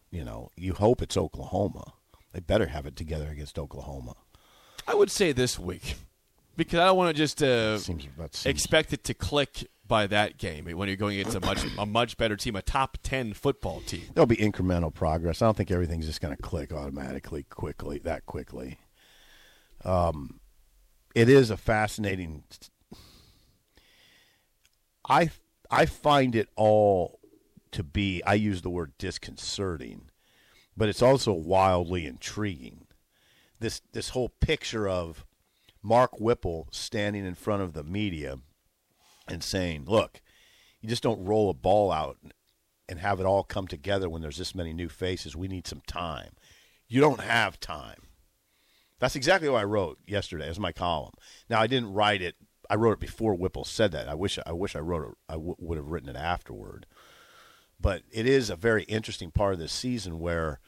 You 0.09 0.23
know, 0.23 0.49
you 0.55 0.73
hope 0.73 1.01
it's 1.01 1.17
Oklahoma. 1.17 1.93
They 2.31 2.39
better 2.39 2.67
have 2.67 2.85
it 2.85 2.95
together 2.95 3.27
against 3.29 3.59
Oklahoma. 3.59 4.15
I 4.87 4.95
would 4.95 5.11
say 5.11 5.33
this 5.33 5.59
week 5.59 5.95
because 6.55 6.79
I 6.79 6.85
don't 6.85 6.97
want 6.97 7.15
to 7.15 7.21
just 7.21 7.43
uh, 7.43 7.77
Seems 7.77 8.03
seems 8.03 8.45
expect 8.45 8.93
it 8.93 9.03
to 9.05 9.13
click 9.13 9.69
by 9.89 10.07
that 10.07 10.37
game 10.37 10.65
when 10.65 10.87
you're 10.87 10.95
going 10.95 11.19
against 11.19 11.35
a 11.35 11.41
much 11.41 11.65
a 11.77 11.85
much 11.85 12.15
better 12.15 12.37
team, 12.37 12.55
a 12.55 12.61
top 12.61 12.97
ten 13.03 13.33
football 13.33 13.81
team. 13.81 14.03
There'll 14.13 14.25
be 14.25 14.37
incremental 14.37 14.93
progress. 14.93 15.41
I 15.41 15.47
don't 15.47 15.57
think 15.57 15.71
everything's 15.71 16.05
just 16.05 16.21
going 16.21 16.33
to 16.33 16.41
click 16.41 16.71
automatically, 16.71 17.43
quickly, 17.43 17.97
that 17.99 18.25
quickly. 18.25 18.77
Um, 19.83 20.39
it 21.13 21.27
is 21.27 21.49
a 21.49 21.57
fascinating. 21.57 22.43
I 25.09 25.31
I 25.69 25.85
find 25.85 26.35
it 26.35 26.47
all 26.55 27.19
to 27.71 27.83
be. 27.83 28.23
I 28.23 28.35
use 28.35 28.61
the 28.61 28.69
word 28.69 28.93
disconcerting, 28.97 30.09
but 30.77 30.87
it's 30.87 31.01
also 31.01 31.33
wildly 31.33 32.05
intriguing. 32.05 32.85
This 33.59 33.81
this 33.91 34.09
whole 34.09 34.29
picture 34.29 34.87
of 34.87 35.25
Mark 35.81 36.19
Whipple 36.19 36.67
standing 36.71 37.25
in 37.25 37.35
front 37.35 37.63
of 37.63 37.73
the 37.73 37.83
media 37.83 38.37
and 39.29 39.43
saying, 39.43 39.85
"Look, 39.85 40.21
you 40.81 40.89
just 40.89 41.03
don't 41.03 41.25
roll 41.25 41.49
a 41.49 41.53
ball 41.53 41.91
out 41.91 42.17
and 42.89 42.99
have 42.99 43.19
it 43.19 43.25
all 43.25 43.43
come 43.43 43.67
together 43.67 44.09
when 44.09 44.21
there's 44.21 44.37
this 44.37 44.55
many 44.55 44.73
new 44.73 44.89
faces. 44.89 45.35
We 45.35 45.47
need 45.47 45.67
some 45.67 45.81
time. 45.85 46.31
You 46.87 47.01
don't 47.01 47.21
have 47.21 47.59
time. 47.59 48.01
That's 48.97 49.15
exactly 49.15 49.47
what 49.47 49.61
I 49.61 49.65
wrote 49.65 49.99
yesterday 50.07 50.49
as 50.49 50.59
my 50.59 50.71
column. 50.71 51.13
Now 51.49 51.61
I 51.61 51.67
didn't 51.67 51.93
write 51.93 52.21
it. 52.21 52.35
I 52.69 52.75
wrote 52.75 52.93
it 52.93 52.99
before 52.99 53.35
Whipple 53.35 53.63
said 53.63 53.91
that. 53.91 54.09
I 54.09 54.15
wish 54.15 54.39
I 54.45 54.51
wish 54.51 54.75
I 54.75 54.79
wrote 54.79 55.11
it. 55.11 55.17
I 55.29 55.33
w- 55.33 55.55
would 55.59 55.77
have 55.77 55.87
written 55.87 56.09
it 56.09 56.15
afterward. 56.15 56.85
But 57.79 58.01
it 58.11 58.25
is 58.25 58.49
a 58.49 58.55
very 58.55 58.83
interesting 58.83 59.31
part 59.31 59.53
of 59.53 59.59
this 59.59 59.71
season 59.71 60.19
where 60.19 60.59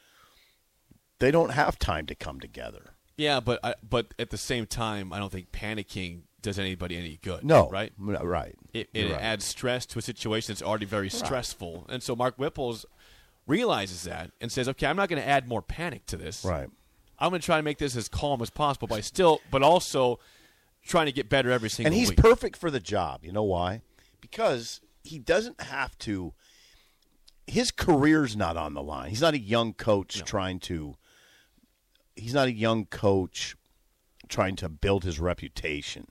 they 1.20 1.32
don't 1.32 1.52
have 1.52 1.78
time 1.78 2.06
to 2.06 2.16
come 2.16 2.40
together. 2.40 2.94
Yeah, 3.18 3.40
but 3.40 3.60
I, 3.64 3.76
but 3.88 4.14
at 4.18 4.30
the 4.30 4.38
same 4.38 4.66
time, 4.66 5.12
I 5.12 5.20
don't 5.20 5.32
think 5.32 5.52
panicking 5.52 6.22
does 6.42 6.60
anybody 6.60 6.98
any 6.98 7.20
good. 7.22 7.44
No, 7.44 7.70
right? 7.70 7.94
Right. 7.98 8.56
It, 8.74 8.90
it 8.94 9.12
right. 9.12 9.22
adds 9.22 9.46
stress 9.46 9.86
to 9.88 10.00
a 10.00 10.02
situation 10.02 10.54
that's 10.54 10.64
already 10.64 10.86
very 10.86 11.10
stressful, 11.10 11.86
and 11.90 12.02
so 12.02 12.16
Mark 12.16 12.38
Whipples 12.38 12.86
realizes 13.48 14.04
that 14.04 14.32
and 14.40 14.52
says, 14.52 14.68
"Okay, 14.70 14.88
I'm 14.88 14.96
not 14.96 15.10
going 15.10 15.22
to 15.22 15.28
add 15.28 15.48
more 15.48 15.62
panic 15.62 16.06
to 16.08 16.18
this. 16.18 16.44
right. 16.46 16.70
I'm 17.22 17.30
going 17.30 17.40
to 17.40 17.46
try 17.46 17.58
to 17.58 17.64
make 17.64 17.78
this 17.78 17.96
as 17.96 18.10
calm 18.10 18.42
as 18.42 18.50
possible, 18.50 18.88
by 18.88 19.02
still, 19.02 19.42
but 19.52 19.62
also 19.62 20.20
trying 20.84 21.06
to 21.06 21.12
get 21.12 21.30
better 21.30 21.52
every 21.52 21.70
single 21.70 21.92
and 21.92 22.00
he's 22.00 22.10
week. 22.10 22.18
perfect 22.18 22.58
for 22.58 22.72
the 22.72 22.80
job. 22.80 23.24
You 23.24 23.32
know 23.32 23.44
why? 23.44 23.82
Because 24.20 24.82
he 25.04 25.20
doesn't 25.20 25.62
have 25.62 25.96
to. 26.00 26.34
His 27.46 27.70
career's 27.70 28.36
not 28.36 28.58
on 28.58 28.74
the 28.74 28.82
line. 28.82 29.10
He's 29.10 29.22
not 29.22 29.36
a 29.36 29.40
young 29.40 29.74
coach 29.74 30.24
trying 30.24 30.60
to. 30.62 30.96
He's 32.16 32.34
not 32.34 32.48
a 32.48 32.52
young 32.52 32.86
coach 32.86 33.56
trying 34.28 34.56
to 34.56 34.70
build 34.70 35.04
his 35.04 35.20
reputation, 35.20 36.08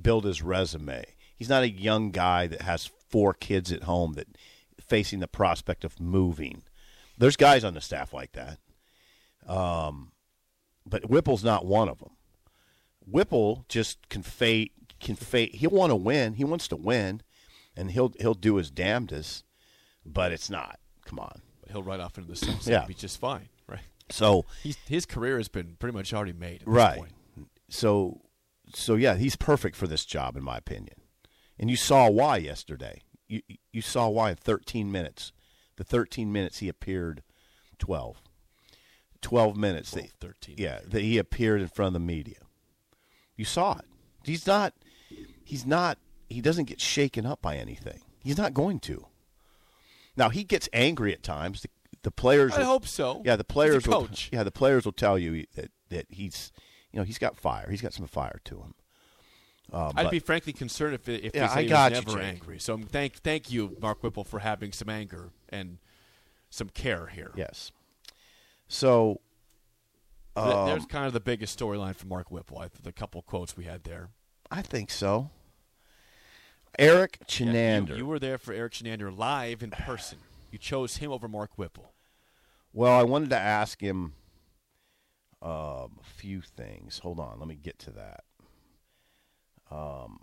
build 0.00 0.24
his 0.24 0.42
resume. 0.42 1.04
He's 1.36 1.48
not 1.48 1.62
a 1.62 1.70
young 1.70 2.10
guy 2.10 2.46
that 2.46 2.62
has 2.62 2.90
four 3.08 3.34
kids 3.34 3.72
at 3.72 3.84
home 3.84 4.14
that 4.14 4.28
facing 4.80 5.20
the 5.20 5.28
prospect 5.28 5.84
of 5.84 6.00
moving. 6.00 6.62
There's 7.18 7.36
guys 7.36 7.64
on 7.64 7.74
the 7.74 7.80
staff 7.80 8.12
like 8.12 8.32
that. 8.32 8.58
Um, 9.46 10.12
but 10.86 11.08
Whipple's 11.08 11.44
not 11.44 11.66
one 11.66 11.88
of 11.88 11.98
them. 11.98 12.10
Whipple 13.06 13.64
just 13.68 14.08
can 14.08 14.22
fade, 14.22 14.70
can 15.00 15.14
fade. 15.14 15.54
He'll 15.54 15.70
want 15.70 15.90
to 15.90 15.96
win. 15.96 16.34
He 16.34 16.44
wants 16.44 16.68
to 16.68 16.76
win, 16.76 17.22
and 17.76 17.90
he'll 17.90 18.12
he'll 18.18 18.34
do 18.34 18.56
his 18.56 18.70
damnedest. 18.70 19.44
But 20.06 20.32
it's 20.32 20.50
not. 20.50 20.78
Come 21.04 21.18
on. 21.18 21.40
He'll 21.70 21.82
ride 21.82 22.00
off 22.00 22.18
into 22.18 22.30
the 22.30 22.36
sunset. 22.36 22.72
Yeah. 22.72 22.86
Be 22.86 22.94
just 22.94 23.18
fine, 23.18 23.48
right? 23.66 23.80
So 24.10 24.44
He's, 24.62 24.76
his 24.86 25.06
career 25.06 25.38
has 25.38 25.48
been 25.48 25.76
pretty 25.78 25.96
much 25.96 26.12
already 26.12 26.32
made. 26.32 26.62
At 26.62 26.68
right. 26.68 26.90
This 26.92 26.98
point. 26.98 27.12
So 27.68 28.20
so 28.72 28.94
yeah, 28.94 29.16
he's 29.16 29.36
perfect 29.36 29.76
for 29.76 29.86
this 29.86 30.04
job 30.04 30.36
in 30.36 30.42
my 30.42 30.56
opinion. 30.56 30.96
And 31.58 31.70
you 31.70 31.76
saw 31.76 32.08
why 32.08 32.38
yesterday. 32.38 33.02
You 33.28 33.42
you 33.72 33.80
saw 33.82 34.08
why 34.08 34.30
in 34.30 34.36
13 34.36 34.90
minutes. 34.90 35.32
The 35.76 35.84
13 35.84 36.30
minutes 36.32 36.58
he 36.58 36.68
appeared 36.68 37.22
12. 37.78 38.20
12 39.22 39.56
minutes. 39.56 39.90
12, 39.92 40.08
that- 40.08 40.20
13. 40.20 40.54
Yeah, 40.58 40.80
that 40.86 41.02
he 41.02 41.18
appeared 41.18 41.60
in 41.60 41.68
front 41.68 41.88
of 41.88 41.92
the 41.94 42.00
media. 42.00 42.38
You 43.36 43.44
saw 43.44 43.78
it. 43.78 43.84
He's 44.24 44.46
not 44.46 44.74
he's 45.44 45.66
not 45.66 45.98
he 46.28 46.40
doesn't 46.40 46.64
get 46.64 46.80
shaken 46.80 47.26
up 47.26 47.40
by 47.42 47.56
anything. 47.56 48.00
He's 48.22 48.38
not 48.38 48.54
going 48.54 48.80
to. 48.80 49.06
Now 50.16 50.28
he 50.30 50.44
gets 50.44 50.68
angry 50.72 51.12
at 51.12 51.22
times. 51.22 51.62
The, 51.62 51.68
the 52.02 52.10
players 52.10 52.52
I 52.54 52.58
will- 52.60 52.66
hope 52.66 52.86
so. 52.86 53.22
Yeah, 53.24 53.36
the 53.36 53.44
players 53.44 53.86
will 53.86 54.06
coach. 54.06 54.30
Yeah, 54.32 54.42
the 54.42 54.50
players 54.50 54.84
will 54.84 54.92
tell 54.92 55.18
you 55.18 55.46
that 55.54 55.70
that 55.90 56.06
he's 56.08 56.52
you 56.94 57.00
know, 57.00 57.04
he's 57.04 57.18
got 57.18 57.36
fire. 57.36 57.68
He's 57.68 57.82
got 57.82 57.92
some 57.92 58.06
fire 58.06 58.40
to 58.44 58.54
him. 58.56 58.74
Uh, 59.72 59.92
I'd 59.96 60.04
but- 60.04 60.10
be 60.12 60.18
frankly 60.20 60.52
concerned 60.52 60.94
if, 60.94 61.08
if 61.08 61.34
Yeah, 61.34 61.50
I 61.52 61.64
got 61.64 61.90
was 61.92 62.00
you, 62.00 62.06
never 62.06 62.20
angry. 62.20 62.60
So 62.60 62.78
thank 62.78 63.14
thank 63.16 63.50
you, 63.50 63.76
Mark 63.80 64.02
Whipple, 64.02 64.22
for 64.22 64.38
having 64.38 64.70
some 64.72 64.88
anger 64.88 65.30
and 65.48 65.78
some 66.50 66.68
care 66.68 67.06
here. 67.08 67.32
yes. 67.34 67.72
So 68.68 69.20
um, 70.36 70.66
There's 70.66 70.86
kind 70.86 71.06
of 71.06 71.12
the 71.12 71.20
biggest 71.20 71.58
storyline 71.58 71.96
for 71.96 72.06
Mark 72.06 72.30
Whipple. 72.30 72.58
I, 72.58 72.68
the 72.82 72.92
couple 72.92 73.20
quotes 73.22 73.56
we 73.56 73.64
had 73.64 73.82
there. 73.84 74.10
I 74.50 74.62
think 74.62 74.90
so. 74.90 75.30
Erik 76.78 77.18
Yeah, 77.20 77.26
Chinander. 77.26 77.88
you, 77.90 77.96
you 77.96 78.06
were 78.06 78.18
there 78.18 78.38
for 78.38 78.52
Erik 78.52 78.72
Chinander 78.72 79.16
live 79.16 79.62
in 79.62 79.70
person. 79.70 80.18
You 80.52 80.58
chose 80.58 80.96
him 80.98 81.10
over 81.10 81.26
Mark 81.28 81.50
Whipple. 81.56 81.92
Well, 82.72 82.92
I 82.92 83.02
wanted 83.04 83.30
to 83.30 83.38
ask 83.38 83.80
him 83.80 84.14
um, 85.44 85.98
a 86.00 86.04
few 86.04 86.40
things. 86.40 86.98
Hold 87.00 87.20
on, 87.20 87.38
let 87.38 87.46
me 87.46 87.54
get 87.54 87.78
to 87.80 87.90
that. 87.90 88.24
Um, 89.70 90.20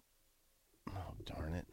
oh 0.90 1.14
darn 1.26 1.54
it! 1.54 1.68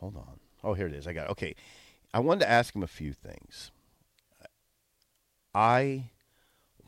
Hold 0.00 0.16
on. 0.16 0.38
Oh, 0.62 0.74
here 0.74 0.86
it 0.86 0.94
is. 0.94 1.06
I 1.06 1.12
got 1.12 1.26
it. 1.26 1.30
okay. 1.32 1.54
I 2.14 2.20
wanted 2.20 2.40
to 2.40 2.50
ask 2.50 2.74
him 2.74 2.82
a 2.82 2.88
few 2.88 3.12
things. 3.12 3.70
I 5.54 6.10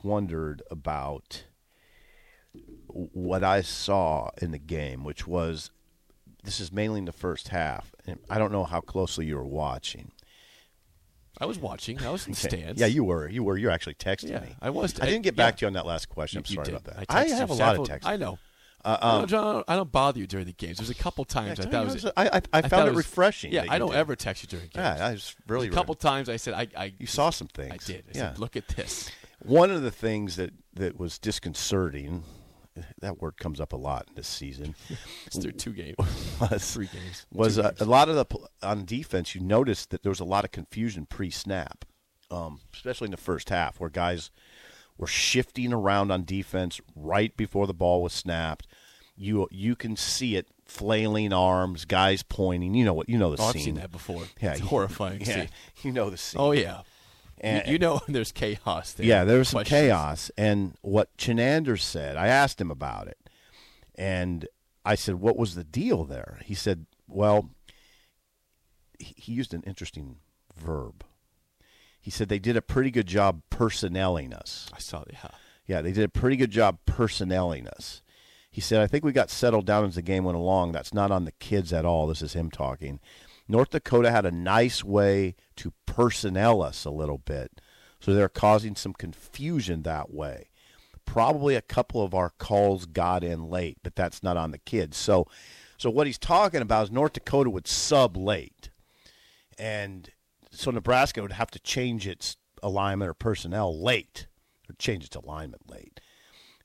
wondered 0.03 0.63
about 0.71 1.45
what 2.87 3.45
I 3.45 3.63
saw 3.63 4.31
in 4.41 4.51
the 4.51 4.59
game, 4.59 5.05
which 5.05 5.27
was 5.27 5.71
this 6.45 6.61
is 6.61 6.73
mainly 6.73 6.99
in 6.99 7.05
the 7.05 7.13
first 7.13 7.49
half, 7.49 7.95
and 8.07 8.19
I 8.31 8.39
don't 8.39 8.53
know 8.53 8.65
how 8.65 8.81
closely 8.81 9.27
you 9.27 9.37
were 9.37 9.45
watching. 9.45 10.13
I 11.41 11.47
was 11.47 11.59
watching. 11.59 12.03
I 12.03 12.11
was 12.11 12.27
in 12.27 12.33
Okay. 12.35 12.49
stands. 12.49 12.81
Yeah, 12.81 12.87
you 12.87 13.05
were. 13.05 13.29
You 13.29 13.43
were. 13.43 13.57
You 13.57 13.71
actually 13.71 13.95
texted 13.95 14.31
Yeah, 14.31 14.41
me. 14.41 14.55
I 14.61 14.71
was. 14.71 14.99
I 15.01 15.07
didn't 15.07 15.23
get 15.23 15.37
back 15.37 15.55
yeah. 15.55 15.57
to 15.57 15.63
you 15.63 15.67
on 15.69 15.73
that 15.75 15.87
last 15.87 16.09
question. 16.09 16.39
I'm 16.39 16.45
You- 16.47 16.51
you 16.51 16.55
sorry 16.57 16.65
did. 16.67 16.75
about 16.75 16.85
that. 16.97 17.07
I, 17.09 17.23
I, 17.23 17.29
have 17.29 17.51
a 17.51 17.55
lot 17.55 17.77
of 17.79 17.87
texts. 17.87 18.07
I 18.09 18.17
know. 18.17 18.39
Uh, 18.85 18.97
I, 19.01 19.09
um, 19.21 19.27
don't, 19.27 19.39
I 19.41 19.53
don't- 19.53 19.65
I 19.69 19.77
don't 19.77 19.93
bother 19.93 20.19
you 20.19 20.27
during 20.27 20.47
the 20.47 20.53
games. 20.53 20.79
There's 20.79 20.89
a 20.91 20.95
couple 20.95 21.25
times 21.27 21.61
I 21.61 21.65
thought 21.65 21.85
was. 21.87 22.07
I 22.17 22.63
found 22.63 22.89
it 22.89 22.95
was- 22.95 22.97
refreshing 23.07 23.53
Yeah, 23.53 23.65
I 23.69 23.79
don't 23.79 23.91
did. 23.91 23.97
ever 23.99 24.17
text 24.17 24.43
you 24.43 24.49
during 24.49 24.67
games. 24.67 24.77
Yeah, 24.99 25.07
I 25.07 25.13
was 25.13 25.37
really. 25.47 25.69
a 25.69 25.71
couple 25.71 25.95
times 25.95 26.29
I 26.29 26.37
said 26.37 26.55
I. 26.55 26.67
I 26.77 26.93
You 26.99 27.07
saw 27.07 27.31
some 27.31 27.49
things. 27.49 27.73
I 27.73 27.93
did. 27.93 28.05
I 28.15 28.19
yeah. 28.19 28.29
said, 28.31 28.39
look 28.39 28.57
at 28.57 28.69
this. 28.69 29.11
One 29.43 29.71
of 29.71 29.83
the 29.83 29.91
things 29.91 30.37
that 30.37 30.53
that 30.75 30.99
was 30.99 31.19
disconcerting. 31.19 32.23
That 33.01 33.21
word 33.21 33.37
comes 33.37 33.61
up 33.61 33.73
a 33.73 33.77
lot 33.77 34.07
in 34.09 34.15
this 34.15 34.29
season. 34.29 34.75
It's 35.27 35.39
through 35.39 35.53
two 35.53 35.73
games, 35.73 35.97
Was 36.41 36.73
three 36.73 36.87
games. 36.87 37.27
was 37.33 37.59
a 37.59 37.63
games. 37.75 37.81
lot 37.83 38.09
of 38.09 38.15
the 38.17 38.27
on 38.63 38.85
defense. 38.85 39.35
You 39.35 39.41
noticed 39.41 39.91
that 39.91 40.03
there 40.03 40.11
was 40.11 40.21
a 40.21 40.25
lot 40.25 40.45
of 40.45 40.51
confusion 40.53 41.07
pre-snap, 41.07 41.85
um, 42.31 42.61
especially 42.73 43.07
in 43.07 43.11
the 43.13 43.17
first 43.17 43.49
half, 43.51 43.79
where 43.81 43.91
guys 43.91 44.31
were 44.99 45.07
shifting 45.07 45.73
around 45.73 46.11
on 46.11 46.25
defense 46.25 46.81
right 46.95 47.37
before 47.37 47.67
the 47.67 47.75
ball 47.75 48.03
was 48.03 48.13
snapped. 48.13 48.67
You 49.17 49.49
you 49.51 49.77
can 49.77 49.97
see 49.97 50.37
it, 50.37 50.49
flailing 50.65 51.33
arms, 51.33 51.85
guys 51.85 52.23
pointing. 52.23 52.75
You 52.75 52.85
know 52.85 52.95
what? 52.95 53.09
You 53.09 53.19
know 53.19 53.35
the 53.37 53.43
Oh, 53.43 53.47
I've 53.47 53.53
scene. 53.53 53.63
seen 53.63 53.75
that 53.75 53.91
before. 53.93 54.25
Yeah, 54.41 54.53
it's 54.53 54.61
you- 54.61 54.67
horrifying. 54.67 55.21
Yeah, 55.21 55.43
see. 55.45 55.49
you 55.89 55.93
know 55.93 56.09
the 56.09 56.17
scene. 56.17 56.41
Oh 56.41 56.53
yeah. 56.53 56.83
And- 57.41 57.67
you, 57.67 57.73
you 57.75 57.79
know 57.79 58.01
there's 58.09 58.33
chaos 58.33 58.93
there. 58.93 59.07
Yeah, 59.07 59.25
there 59.25 59.39
was 59.39 59.49
some 59.49 59.59
Questions. 59.59 59.81
chaos. 59.81 60.31
And 60.37 60.75
what 60.83 61.17
Chinander 61.17 61.79
said, 61.81 62.17
I 62.17 62.29
asked 62.29 62.61
him 62.61 62.71
about 62.71 63.09
it. 63.09 63.19
And 63.95 64.47
I 64.85 64.95
said, 64.95 65.17
What 65.17 65.37
was 65.37 65.55
the 65.55 65.65
deal 65.65 66.05
there? 66.05 66.41
He 66.45 66.55
said, 66.55 66.87
Well, 67.09 67.51
he 68.99 69.33
used 69.33 69.55
an 69.55 69.63
interesting 69.67 70.17
verb. 70.57 71.05
He 72.01 72.11
said 72.11 72.29
they 72.29 72.39
did 72.39 72.57
a 72.57 72.63
pretty 72.63 72.91
good 72.91 73.07
job 73.07 73.43
personnelling 73.51 74.33
us. 74.33 74.69
I 74.75 74.79
saw. 74.79 75.05
Yeah. 75.13 75.29
Yeah, 75.67 75.83
they 75.83 75.93
did 75.93 76.05
a 76.05 76.09
pretty 76.09 76.37
good 76.37 76.51
job 76.51 76.79
personnelling 76.87 77.69
us. 77.69 78.03
He 78.51 78.61
said, 78.61 78.81
I 78.81 78.87
think 78.89 79.05
we 79.05 79.13
got 79.13 79.31
settled 79.31 79.67
down 79.67 79.85
as 79.85 79.95
the 79.95 80.03
game 80.03 80.25
went 80.25 80.37
along. 80.37 80.73
That's 80.73 80.93
not 80.93 81.11
on 81.13 81.25
the 81.25 81.33
kids 81.33 81.73
at 81.73 81.85
all. 81.85 82.07
This 82.09 82.23
is 82.23 82.33
him 82.33 82.51
talking. 82.51 82.99
North 83.51 83.71
Dakota 83.71 84.11
had 84.11 84.25
a 84.25 84.31
nice 84.31 84.85
way 84.85 85.35
to 85.57 85.73
personnel 85.87 86.63
us 86.63 86.85
a 86.85 86.91
little 86.91 87.19
bit. 87.19 87.61
So 88.01 88.15
they're 88.15 88.29
causing 88.29 88.77
some 88.77 88.95
confusion 88.95 89.83
that 89.83 90.13
way. 90.13 90.49
Probably 91.05 91.55
a 91.57 91.63
couple 91.63 92.03
of 92.03 92.15
our 92.15 92.31
calls 92.31 92.87
got 92.87 93.25
in 93.25 93.51
late, 93.51 93.79
but 93.83 93.97
that's 93.97 94.23
not 94.23 94.37
on 94.37 94.53
the 94.53 94.59
kids. 94.59 94.97
So 94.97 95.27
so 95.77 95.89
what 95.89 96.07
he's 96.07 96.19
talking 96.19 96.61
about 96.61 96.85
is 96.85 96.91
North 96.91 97.15
Dakota 97.15 97.49
would 97.49 97.67
sub 97.67 98.17
late. 98.17 98.71
And 99.59 100.11
so 100.51 100.71
Nebraska 100.71 101.23
would 101.23 101.33
have 101.33 101.51
to 101.53 101.59
change 101.59 102.07
its 102.07 102.37
alignment 102.63 103.09
or 103.09 103.15
personnel 103.15 103.83
late, 103.83 104.27
or 104.69 104.75
change 104.79 105.05
its 105.05 105.17
alignment 105.17 105.71
late. 105.71 105.99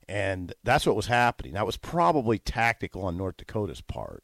And 0.06 0.52
that's 0.62 0.86
what 0.86 0.96
was 0.96 1.06
happening. 1.06 1.54
That 1.54 1.64
was 1.64 1.78
probably 1.78 2.38
tactical 2.38 3.02
on 3.06 3.16
North 3.16 3.38
Dakota's 3.38 3.80
part. 3.80 4.22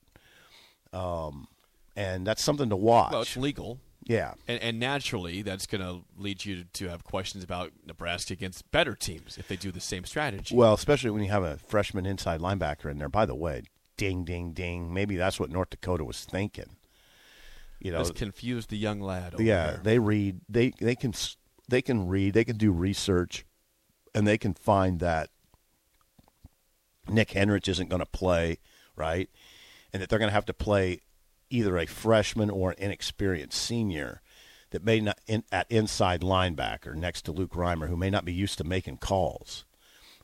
Um, 0.92 1.48
and 1.96 2.26
that's 2.26 2.42
something 2.42 2.68
to 2.70 2.76
watch. 2.76 3.12
Well, 3.12 3.22
it's 3.22 3.37
legal. 3.37 3.78
yeah. 4.05 4.35
And, 4.48 4.61
and 4.62 4.81
naturally, 4.81 5.42
that's 5.42 5.66
going 5.66 5.81
to 5.83 6.05
lead 6.16 6.44
you 6.44 6.64
to 6.72 6.88
have 6.88 7.05
questions 7.05 7.44
about 7.44 7.72
Nebraska 7.87 8.33
against 8.33 8.70
better 8.70 8.94
teams 8.94 9.38
if 9.38 9.48
they 9.48 9.57
do 9.57 9.70
the 9.70 9.81
same 9.81 10.05
strategy. 10.05 10.55
Well, 10.57 10.74
especially 10.74 11.11
when 11.11 11.22
you 11.22 11.31
have 11.31 11.44
a 11.44 11.57
freshman 11.59 12.07
inside 12.07 12.40
linebacker 12.40 12.90
in 12.90 12.98
there. 12.98 13.09
By 13.09 13.26
the 13.26 13.35
way, 13.35 13.62
ding, 13.96 14.24
ding, 14.24 14.52
ding. 14.52 14.92
Maybe 14.92 15.16
that's 15.16 15.38
what 15.38 15.50
North 15.50 15.70
Dakota 15.70 16.05
was 16.05 16.24
thinking. 16.24 16.76
You 17.78 17.90
know, 17.92 17.98
Let's 17.98 18.12
confuse 18.12 18.66
the 18.66 18.78
young 18.78 19.00
lad. 19.00 19.35
Over 19.35 19.42
yeah, 19.42 19.66
there. 19.66 19.81
they 19.83 19.98
read. 19.98 20.40
They 20.48 20.70
they 20.81 20.94
can 20.94 21.12
they 21.68 21.83
can 21.83 22.07
read. 22.07 22.33
They 22.33 22.44
can 22.44 22.57
do 22.57 22.70
research, 22.70 23.44
and 24.14 24.24
they 24.26 24.38
can 24.38 24.55
find 24.55 25.00
that 25.00 25.31
Nick 27.09 27.31
Henrich 27.31 27.66
isn't 27.68 27.88
going 27.90 28.00
to 28.00 28.07
play 28.07 28.59
right, 28.94 29.28
and 29.92 30.00
that 30.00 30.09
they're 30.09 30.20
going 30.20 30.28
to 30.28 30.35
have 30.35 30.46
to 30.46 30.55
play 30.55 31.00
either 31.53 31.79
a 31.79 31.87
freshman 31.87 32.51
or 32.51 32.71
an 32.71 32.77
inexperienced 32.79 33.61
senior 33.61 34.21
that 34.71 34.85
may 34.85 35.01
not 35.01 35.19
in, 35.27 35.45
at 35.53 35.71
inside 35.71 36.23
linebacker 36.23 36.95
next 36.95 37.23
to 37.23 37.33
Luke 37.33 37.53
Reimer, 37.53 37.88
who 37.88 37.97
may 37.97 38.11
not 38.11 38.25
be 38.25 38.33
used 38.33 38.59
to 38.59 38.65
making 38.65 38.97
calls 38.99 39.65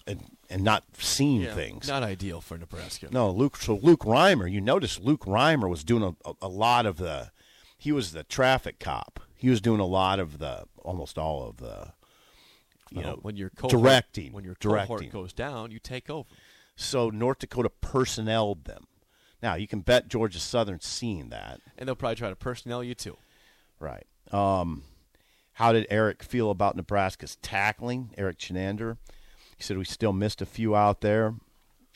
and 0.07 0.25
and 0.51 0.65
not 0.65 0.85
seeing 0.95 1.43
Yeah, 1.43 1.55
things. 1.55 1.87
Not 1.87 2.03
ideal 2.03 2.41
for 2.41 2.57
Nebraska. 2.57 3.09
No, 3.11 3.31
Luke. 3.31 3.57
So 3.59 3.77
Luke 3.77 4.01
Reimer, 4.01 4.51
you 4.51 4.61
notice 4.61 4.99
Luke 4.99 5.27
Reimer 5.27 5.69
was 5.69 5.85
doing 5.85 6.17
a, 6.25 6.33
a, 6.41 6.49
lot 6.49 6.87
of 6.87 6.97
the. 6.97 7.31
He 7.77 7.93
was 7.93 8.13
the 8.13 8.25
traffic 8.25 8.79
cop. 8.79 9.21
He 9.37 9.51
was 9.51 9.61
doing 9.61 9.79
a 9.79 9.87
lot 9.87 10.19
of 10.19 10.39
the, 10.39 10.65
almost 10.83 11.17
all 11.19 11.47
of 11.47 11.59
the, 11.59 11.93
you 12.91 13.03
Well, 13.03 13.11
know, 13.11 13.19
when 13.23 13.37
your 13.37 13.51
cohort, 13.51 13.71
directing. 13.71 14.33
when 14.33 14.43
your 14.43 14.57
directing. 14.59 15.11
goes 15.11 15.33
down, 15.33 15.71
you 15.71 15.79
take 15.79 16.11
over. 16.11 16.29
So 16.75 17.11
North 17.11 17.39
Dakota 17.41 17.71
personneled 17.71 18.65
them. 18.65 18.87
Now 19.43 19.55
you 19.55 19.69
can 19.69 19.81
bet 19.81 20.09
Georgia 20.09 20.41
Southern 20.41 20.81
seeing 20.81 21.29
that, 21.31 21.61
And 21.77 21.87
they'll 21.89 21.95
probably 21.97 22.17
try 22.17 22.31
to 22.31 22.37
personnel 22.37 22.83
you 22.83 22.95
too. 22.95 23.17
right? 23.81 24.07
Um, 24.33 24.83
How 25.55 25.73
did 25.73 25.87
Erik 25.91 26.23
feel 26.23 26.51
about 26.51 26.77
Nebraska's 26.77 27.37
tackling? 27.37 28.11
Erik 28.19 28.39
Chinander. 28.39 28.97
He 29.57 29.63
said 29.63 29.79
we 29.79 29.85
still 29.85 30.13
missed 30.13 30.41
a 30.43 30.47
few 30.47 30.77
out 30.77 31.01
there. 31.01 31.35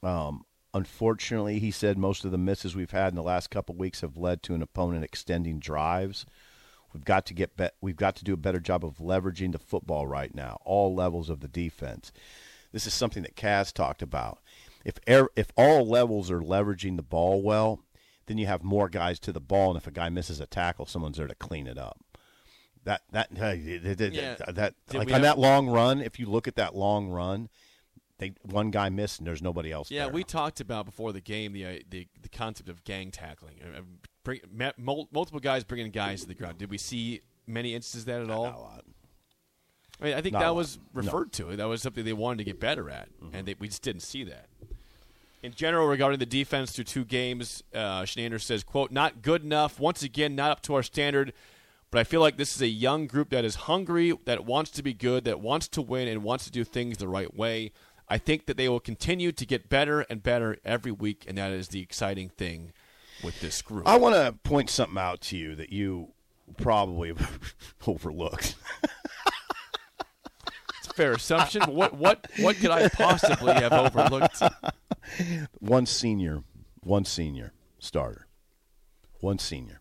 Um, 0.03 0.45
unfortunately, 0.75 1.59
he 1.61 1.71
said 1.71 1.97
most 1.99 2.25
of 2.25 2.31
the 2.33 2.39
misses 2.39 2.75
we've 2.75 2.91
had 2.91 3.09
in 3.09 3.15
the 3.15 3.23
last 3.23 3.51
couple 3.51 3.75
weeks 3.77 4.01
have 4.01 4.17
led 4.17 4.43
to 4.45 4.55
an 4.55 4.63
opponent 4.63 5.05
extending 5.05 5.59
drives. 5.61 6.27
We've 6.93 7.05
got 7.05 7.25
to 7.27 7.35
get 7.35 7.57
be- 7.57 7.71
we've 7.81 7.97
got 7.97 8.17
to 8.17 8.25
do 8.25 8.35
a 8.35 8.37
better 8.39 8.61
job 8.61 8.85
of 8.85 8.99
leveraging 8.99 9.53
the 9.53 9.59
football 9.59 10.07
right 10.07 10.35
now, 10.35 10.59
all 10.65 10.95
levels 10.95 11.31
of 11.31 11.41
the 11.41 11.49
defense. 11.49 12.13
This 12.73 12.87
is 12.87 12.95
something 12.95 13.23
that 13.23 13.37
Kaz 13.37 13.73
talked 13.73 14.03
about. 14.03 14.41
If 14.85 14.99
er- 15.09 15.31
if 15.37 15.49
all 15.57 15.87
levels 15.87 16.31
are 16.31 16.41
leveraging 16.41 16.97
the 16.97 17.03
ball 17.03 17.43
well, 17.43 17.81
then 18.27 18.39
you 18.39 18.47
have 18.47 18.63
more 18.63 18.89
guys 18.89 19.19
to 19.21 19.33
the 19.33 19.41
ball, 19.41 19.71
and 19.71 19.77
if 19.77 19.87
a 19.87 19.91
guy 19.91 20.09
misses 20.09 20.41
a 20.41 20.47
tackle, 20.47 20.87
someone's 20.87 21.17
there 21.19 21.27
to 21.27 21.35
clean 21.35 21.67
it 21.67 21.79
up. 21.79 21.99
That 22.85 23.03
that 23.13 23.31
that, 23.35 23.59
Yeah. 23.59 24.35
that 24.49 24.75
Did 24.89 24.99
like 24.99 25.09
on 25.09 25.13
have- 25.15 25.23
that 25.23 25.39
long 25.39 25.69
run, 25.69 26.01
if 26.01 26.19
you 26.19 26.27
look 26.27 26.49
at 26.49 26.57
that 26.57 26.75
long 26.75 27.09
run, 27.09 27.49
they 28.19 28.35
one 28.43 28.71
guy 28.71 28.89
missed 28.89 29.19
and 29.19 29.27
there's 29.27 29.43
nobody 29.43 29.71
else. 29.73 29.91
Yeah, 29.91 30.05
there. 30.05 30.13
we 30.15 30.25
talked 30.25 30.61
about 30.61 30.85
before 30.87 31.13
the 31.13 31.21
game 31.21 31.53
the 31.53 31.65
uh, 31.67 31.79
the, 31.89 32.09
the 32.21 32.29
concept 32.29 32.69
of 32.69 32.83
gang 32.85 33.11
tackling. 33.11 33.57
Uh, 33.63 33.79
uh, 33.79 33.83
Bring, 34.25 34.41
ma- 34.53 34.71
multiple 34.79 35.41
guys 35.41 35.65
bringing 35.65 35.91
guys 35.91 36.23
to 36.23 36.29
the 36.29 36.35
ground. 36.35 36.59
Did 36.59 36.71
we 36.71 36.79
see 36.79 37.23
many 37.49 37.75
instances 37.75 38.03
of 38.03 38.07
that 38.07 38.23
at 38.23 38.31
all? 38.31 38.45
Not 38.45 38.55
a 38.55 38.61
lot. 38.61 38.85
I 40.01 40.05
mean, 40.05 40.15
I 40.15 40.21
think 40.21 40.33
Not 40.35 40.41
that 40.43 40.55
was 40.55 40.77
No. 40.79 40.83
referred 41.03 41.33
to. 41.35 41.57
That 41.57 41.65
was 41.65 41.83
something 41.83 42.05
they 42.05 42.13
wanted 42.13 42.39
to 42.39 42.45
get 42.45 42.61
better 42.61 42.89
at, 42.89 43.09
and 43.33 43.47
they, 43.49 43.55
we 43.59 43.67
just 43.69 43.83
didn't 43.83 44.03
see 44.03 44.23
that. 44.25 44.47
In 45.43 45.53
general, 45.53 45.89
regarding 45.89 46.21
the 46.21 46.27
defense 46.27 46.73
through 46.73 46.85
two 46.85 47.05
games, 47.05 47.65
uh, 47.75 48.03
Chinander 48.03 48.41
says, 48.41 48.63
"quote 48.63 48.93
Not 48.93 49.23
good 49.23 49.43
enough. 49.43 49.81
Once 49.81 50.03
again, 50.03 50.37
not 50.37 50.51
up 50.51 50.63
to 50.63 50.75
our 50.75 50.83
standard. 50.83 51.33
But 51.91 51.99
I 51.99 52.05
feel 52.05 52.21
like 52.21 52.39
this 52.39 52.57
is 52.57 52.63
a 52.63 52.69
young 52.69 53.07
group 53.07 53.29
that 53.31 53.45
is 53.45 53.55
hungry, 53.55 54.15
that 54.25 54.47
wants 54.47 54.71
to 54.71 54.83
be 54.83 54.95
good, 54.95 55.25
that 55.25 55.41
wants 55.41 55.69
to 55.69 55.83
win, 55.83 56.09
and 56.09 56.23
wants 56.23 56.47
to 56.47 56.51
do 56.51 56.65
things 56.65 56.97
the 56.97 57.07
right 57.07 57.35
way. 57.37 57.73
I 58.09 58.17
think 58.17 58.47
that 58.47 58.57
they 58.57 58.69
will 58.69 58.81
continue 58.81 59.31
to 59.31 59.45
get 59.45 59.69
better 59.69 60.01
and 60.03 60.23
better 60.23 60.57
every 60.65 60.91
week, 60.93 61.25
and 61.29 61.37
that 61.37 61.53
is 61.53 61.69
the 61.69 61.81
exciting 61.83 62.31
thing 62.31 62.73
with 63.23 63.41
this 63.41 63.61
group. 63.61 63.87
I 63.87 63.99
want 63.99 64.15
to 64.15 64.33
point 64.43 64.71
something 64.71 64.97
out 64.97 65.21
to 65.23 65.37
you 65.37 65.55
that 65.57 65.71
you 65.71 66.13
probably 66.57 67.13
overlooked. 67.87 68.55
It's 70.79 70.89
a 70.89 70.95
fair 70.95 71.13
assumption. 71.13 71.63
what 71.75 71.95
what 71.95 72.27
what 72.41 72.57
could 72.57 72.71
I 72.71 72.89
possibly 72.89 73.53
have 73.53 73.73
overlooked? 73.73 74.43
one 75.59 75.87
senior, 75.87 76.43
one 76.81 77.05
senior 77.05 77.53
starter, 77.79 78.27
one 79.21 79.39
senior. 79.39 79.81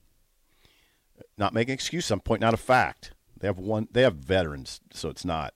Not 1.37 1.53
making 1.53 1.73
excuses. 1.73 2.11
I'm 2.11 2.19
pointing 2.19 2.47
out 2.47 2.53
a 2.53 2.57
fact. 2.57 3.11
They 3.39 3.47
have 3.47 3.57
one. 3.57 3.87
They 3.91 4.03
have 4.03 4.15
veterans, 4.15 4.81
so 4.91 5.09
it's 5.09 5.25
not, 5.25 5.53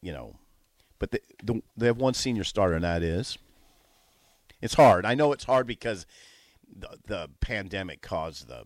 you 0.00 0.12
know, 0.12 0.36
but 0.98 1.10
they 1.10 1.18
the, 1.42 1.60
they 1.76 1.86
have 1.86 1.96
one 1.96 2.14
senior 2.14 2.44
starter, 2.44 2.74
and 2.74 2.84
that 2.84 3.02
is. 3.02 3.38
It's 4.60 4.74
hard. 4.74 5.04
I 5.04 5.14
know 5.14 5.32
it's 5.32 5.44
hard 5.44 5.66
because 5.66 6.06
the, 6.72 6.98
the 7.06 7.30
pandemic 7.40 8.00
caused 8.00 8.46
the 8.46 8.64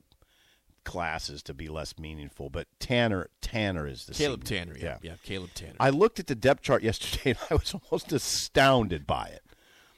classes 0.84 1.42
to 1.42 1.54
be 1.54 1.68
less 1.68 1.98
meaningful. 1.98 2.48
But 2.48 2.68
Tannor 2.80 3.26
Tannor 3.42 3.90
is 3.90 4.06
the 4.06 4.14
Caleb 4.14 4.46
senior. 4.46 4.74
Tannor. 4.74 4.82
Yeah, 4.82 4.98
yeah, 5.02 5.14
Caleb 5.22 5.50
Tannor. 5.54 5.76
I 5.78 5.90
looked 5.90 6.18
at 6.18 6.28
the 6.28 6.34
depth 6.34 6.62
chart 6.62 6.82
yesterday 6.82 7.30
and 7.30 7.38
I 7.50 7.54
was 7.54 7.74
almost 7.74 8.12
astounded 8.12 9.06
by 9.06 9.26
it. 9.26 9.42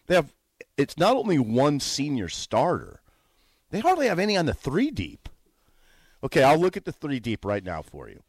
They 0.09 0.16
have 0.16 0.35
it's 0.77 0.97
not 0.97 1.16
only 1.16 1.38
one 1.38 1.79
senior 1.81 2.29
starter. 2.29 3.01
They 3.71 3.81
hardly 3.81 4.09
have 4.09 4.18
any 4.18 4.37
on 4.37 4.47
the 4.47 4.55
3 4.55 4.90
deep. 4.90 5.29
Okay, 6.25 6.42
I'll 6.42 6.59
look 6.59 6.77
at 6.77 6.85
the 6.85 6.92
3 6.92 7.21
deep 7.21 7.44
right 7.44 7.62
now 7.62 7.83
for 7.83 8.09
you. 8.09 8.23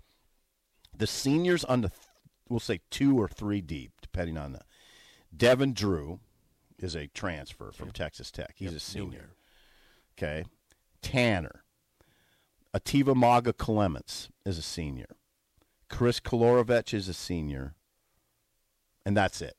The 0.95 1.07
seniors 1.07 1.63
on 1.63 1.81
the 1.81 1.89
th- 1.89 2.01
we'll 2.49 2.59
say 2.59 2.81
2 2.91 3.19
or 3.19 3.27
3 3.27 3.61
deep 3.61 3.93
depending 4.01 4.37
on 4.37 4.51
the 4.51 4.61
Devin 5.35 5.73
Drew 5.73 6.19
is 6.77 6.95
a 6.95 7.07
transfer 7.07 7.71
from 7.71 7.91
Texas 7.91 8.31
Tech. 8.31 8.53
He's 8.55 8.73
a 8.73 8.79
senior. 8.79 9.31
Okay. 10.17 10.45
Tannor. 11.01 11.59
Ativa 12.75 13.15
Maga 13.15 13.53
Clements 13.53 14.29
is 14.45 14.57
a 14.57 14.61
senior. 14.61 15.15
Chris 15.89 16.19
Kolarevic 16.19 16.93
is 16.93 17.07
a 17.07 17.13
senior. 17.13 17.73
And 19.05 19.15
that's 19.15 19.41
it. 19.41 19.55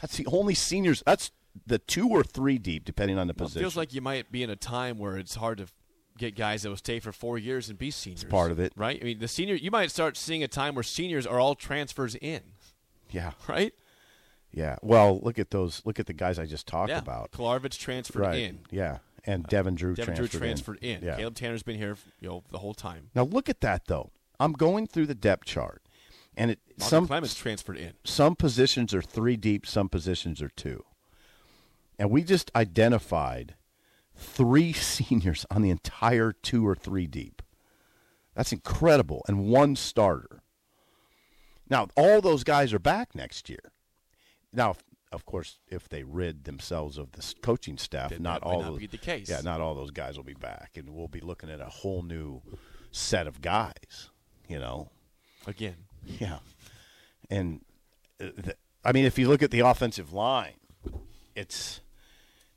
That's 0.00 0.16
the 0.16 0.26
only 0.26 0.54
seniors. 0.54 1.02
That's 1.06 1.30
the 1.66 1.78
two 1.78 2.08
or 2.08 2.22
three 2.22 2.58
deep, 2.58 2.84
depending 2.84 3.18
on 3.18 3.26
the 3.28 3.34
Well, 3.36 3.46
it 3.46 3.48
position. 3.48 3.62
feels 3.62 3.76
like 3.76 3.94
you 3.94 4.00
might 4.00 4.30
be 4.30 4.42
in 4.42 4.50
a 4.50 4.56
time 4.56 4.98
where 4.98 5.16
it's 5.16 5.36
hard 5.36 5.58
to 5.58 5.66
get 6.18 6.34
guys 6.34 6.62
that 6.62 6.68
will 6.70 6.76
stay 6.76 6.98
for 7.00 7.12
four 7.12 7.38
years 7.38 7.68
and 7.68 7.78
be 7.78 7.90
seniors. 7.90 8.24
part 8.24 8.50
of 8.50 8.58
it. 8.58 8.72
right? 8.76 8.98
I 9.00 9.04
mean, 9.04 9.18
the 9.18 9.28
senior. 9.28 9.54
You 9.54 9.70
might 9.70 9.90
start 9.90 10.16
seeing 10.16 10.42
a 10.42 10.48
time 10.48 10.74
where 10.74 10.82
seniors 10.82 11.26
are 11.26 11.38
all 11.40 11.54
transfers 11.54 12.14
in, 12.14 12.40
yeah, 13.10 13.32
right? 13.48 13.72
yeah. 14.52 14.76
Well, 14.82 15.20
look 15.22 15.38
at 15.38 15.50
those. 15.50 15.82
Look 15.84 15.98
at 16.00 16.06
the 16.06 16.12
guys 16.14 16.38
I 16.38 16.46
just 16.46 16.66
talked 16.66 16.90
yeah. 16.90 16.98
about. 16.98 17.32
Kolarevic 17.32 17.78
transferred 17.78 18.20
right. 18.22 18.38
in. 18.38 18.60
Yeah, 18.70 18.98
and 19.24 19.44
Devin 19.46 19.74
Drew 19.74 19.94
Devin 19.94 20.14
transferred, 20.14 20.30
Drew 20.30 20.40
transferred 20.40 20.78
in. 20.82 21.02
Yeah. 21.02 21.16
Caleb 21.16 21.34
Tannor's 21.34 21.62
been 21.62 21.76
here, 21.76 21.96
you 22.20 22.28
know, 22.28 22.44
the 22.50 22.58
whole 22.58 22.74
time. 22.74 23.10
Now 23.14 23.24
look 23.24 23.48
at 23.48 23.60
that 23.62 23.86
though. 23.86 24.10
I'm 24.38 24.52
going 24.52 24.86
through 24.86 25.06
the 25.06 25.14
depth 25.14 25.44
chart, 25.46 25.82
and 26.36 26.50
it 26.50 26.60
some 26.78 27.06
Clemens 27.06 27.34
transferred 27.34 27.78
in. 27.78 27.94
some 28.04 28.36
positions 28.36 28.92
are 28.92 29.02
three 29.02 29.36
deep, 29.36 29.66
some 29.66 29.88
positions 29.88 30.42
are 30.42 30.50
two. 30.50 30.84
And 31.98 32.10
we 32.10 32.22
just 32.22 32.50
identified 32.54 33.54
three 34.14 34.72
seniors 34.74 35.46
on 35.50 35.62
the 35.62 35.70
entire 35.70 36.32
two 36.32 36.66
or 36.66 36.74
three 36.74 37.06
deep. 37.06 37.42
That's 38.34 38.52
incredible. 38.52 39.24
And 39.26 39.46
one 39.46 39.76
starter. 39.76 40.42
Now, 41.68 41.88
all 41.96 42.20
those 42.20 42.44
guys 42.44 42.72
are 42.74 42.78
back 42.78 43.14
next 43.14 43.48
year. 43.48 43.72
Now, 44.52 44.76
of- 45.12 45.24
course, 45.24 45.58
if 45.68 45.88
they 45.88 46.02
rid 46.02 46.44
themselves 46.44 46.98
of 46.98 47.12
the 47.12 47.34
coaching 47.40 47.78
staff, 47.78 48.18
not 48.20 48.42
all 48.42 48.60
not 48.60 48.78
those, 48.78 48.88
the 48.90 48.98
case. 48.98 49.30
Yeah, 49.30 49.40
not 49.42 49.62
all 49.62 49.74
those 49.74 49.90
guys 49.90 50.18
will 50.18 50.24
be 50.24 50.34
back, 50.34 50.72
and 50.76 50.90
we'll 50.90 51.08
be 51.08 51.20
looking 51.20 51.50
at 51.50 51.60
a 51.60 51.66
whole 51.66 52.02
new 52.02 52.42
set 52.90 53.26
of 53.26 53.40
guys. 53.40 54.10
You 54.46 54.58
know, 54.58 54.90
Again, 55.46 55.76
yeah, 56.20 56.38
and 57.30 57.60
uh, 58.20 58.28
th- 58.42 58.56
I 58.84 58.92
mean, 58.92 59.04
if 59.04 59.18
you 59.18 59.28
look 59.28 59.42
at 59.42 59.50
the 59.50 59.60
offensive 59.60 60.12
line, 60.12 60.54
it's 61.34 61.80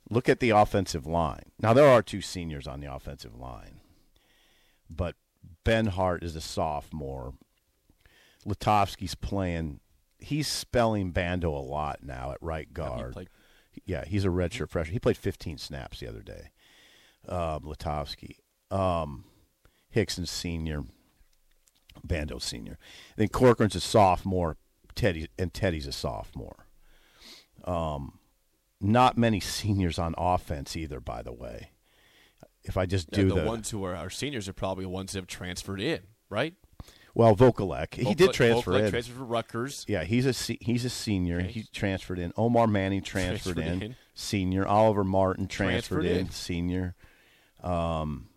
look 0.10 0.30
at 0.30 0.40
the 0.40 0.52
offensive 0.52 1.06
line. 1.06 1.52
Now 1.60 1.74
there 1.74 1.88
are 1.88 2.02
two 2.02 2.22
seniors 2.22 2.68
on 2.68 2.80
the 2.80 2.94
offensive 2.94 3.36
line, 3.36 3.80
but 4.90 5.16
Benhart 5.66 6.24
is 6.24 6.36
a 6.36 6.42
sophomore. 6.42 7.34
Lutovsky's 8.48 9.16
playing. 9.16 9.80
He's 10.20 10.48
spelling 10.48 11.12
Bando 11.12 11.50
a 11.56 11.60
lot 11.60 12.04
now 12.04 12.32
at 12.32 12.38
right 12.42 12.68
he 12.68 12.74
guard. 12.74 13.14
played- 13.14 13.30
Yeah, 13.86 14.04
he's 14.06 14.26
a 14.26 14.30
redshirt 14.30 14.70
freshman. 14.70 14.94
He 14.94 15.00
played 15.00 15.18
15 15.18 15.58
snaps 15.58 16.00
the 16.00 16.08
other 16.08 16.22
day. 16.22 16.50
Um, 17.28 17.64
Latovsky, 17.64 18.38
um, 18.72 19.26
Hixson's 19.90 20.32
senior, 20.32 20.84
Bando 22.04 22.40
senior. 22.40 22.78
Then 23.16 23.28
Corcoran's 23.30 23.76
a 23.76 23.80
sophomore. 23.80 24.58
Teddy 24.96 25.28
and 25.38 25.54
Teddy's 25.54 25.88
a 25.88 25.92
sophomore. 25.92 26.68
Um, 27.64 28.20
not 28.82 29.18
many 29.18 29.40
seniors 29.40 30.00
on 30.00 30.16
offense 30.18 30.76
either, 30.76 31.00
by 31.00 31.22
the 31.22 31.34
way. 31.34 31.72
If 32.64 32.78
I 32.78 32.86
just 32.86 33.10
yeah, 33.12 33.24
do 33.24 33.30
the, 33.30 33.36
the, 33.36 33.46
ones 33.46 33.70
who 33.70 33.84
are 33.86 33.96
our 33.96 34.10
seniors 34.10 34.50
are 34.50 34.54
probably 34.54 34.84
the 34.84 34.90
ones 34.90 35.14
that 35.14 35.20
have 35.20 35.28
transferred 35.28 35.82
in, 35.82 36.02
right? 36.30 36.54
well, 37.14 37.36
Vokolek, 37.36 37.96
he 37.96 38.14
did 38.16 38.34
transfer 38.34 38.72
Vokolek 38.72 38.86
in. 38.86 38.90
Transferred 38.92 39.16
for 39.18 39.24
Rutgers. 39.26 39.86
Yeah, 39.88 40.04
he's 40.04 40.26
a 40.26 40.56
he's 40.62 40.86
a 40.86 40.90
senior. 40.90 41.40
Okay. 41.40 41.52
He 41.52 41.66
transferred 41.74 42.20
in. 42.20 42.32
Omar 42.38 42.68
Manning 42.68 43.02
transferred, 43.02 43.56
Transferred 43.56 43.84
in. 43.84 43.92
in. 43.92 43.96
Senior. 44.14 44.68
Oliver 44.68 45.04
Martin 45.04 45.48
transferred, 45.48 46.04
Transferred 46.04 46.06
in. 46.06 46.28
in. 46.28 46.32
Senior. 46.32 46.96
Um, 47.64 48.30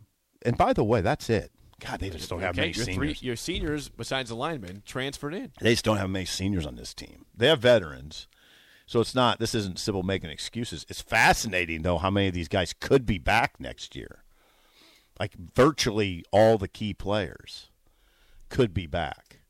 and 0.44 0.56
by 0.56 0.72
the 0.72 0.84
way, 0.84 1.00
that's 1.00 1.30
it. 1.30 1.52
God, 1.84 2.00
they 2.00 2.10
just 2.10 2.30
don't 2.30 2.40
have 2.40 2.50
okay, 2.50 2.60
many 2.62 2.72
your 2.72 2.84
seniors. 2.84 3.18
three, 3.18 3.26
your 3.26 3.36
seniors 3.36 3.88
besides 3.88 4.28
the 4.28 4.36
linemen 4.36 4.82
transferred 4.86 5.34
in. 5.34 5.52
They 5.60 5.72
just 5.72 5.84
don't 5.84 5.96
have 5.96 6.10
many 6.10 6.26
seniors 6.26 6.64
on 6.64 6.76
this 6.76 6.94
team. 6.94 7.26
They 7.36 7.48
have 7.48 7.60
veterans. 7.60 8.28
So 8.86 9.00
it's 9.00 9.14
not 9.14 9.38
this 9.38 9.54
isn't 9.54 9.78
Sipple 9.78 10.04
making 10.04 10.30
excuses. 10.30 10.86
It's 10.88 11.00
fascinating 11.00 11.82
though 11.82 11.98
how 11.98 12.10
many 12.10 12.28
of 12.28 12.34
these 12.34 12.48
guys 12.48 12.72
could 12.72 13.04
be 13.04 13.18
back 13.18 13.58
next 13.58 13.96
year. 13.96 14.22
Like 15.18 15.34
virtually 15.34 16.24
all 16.30 16.56
the 16.58 16.68
key 16.68 16.94
players 16.94 17.70
could 18.48 18.72
be 18.72 18.86
back. 18.86 19.40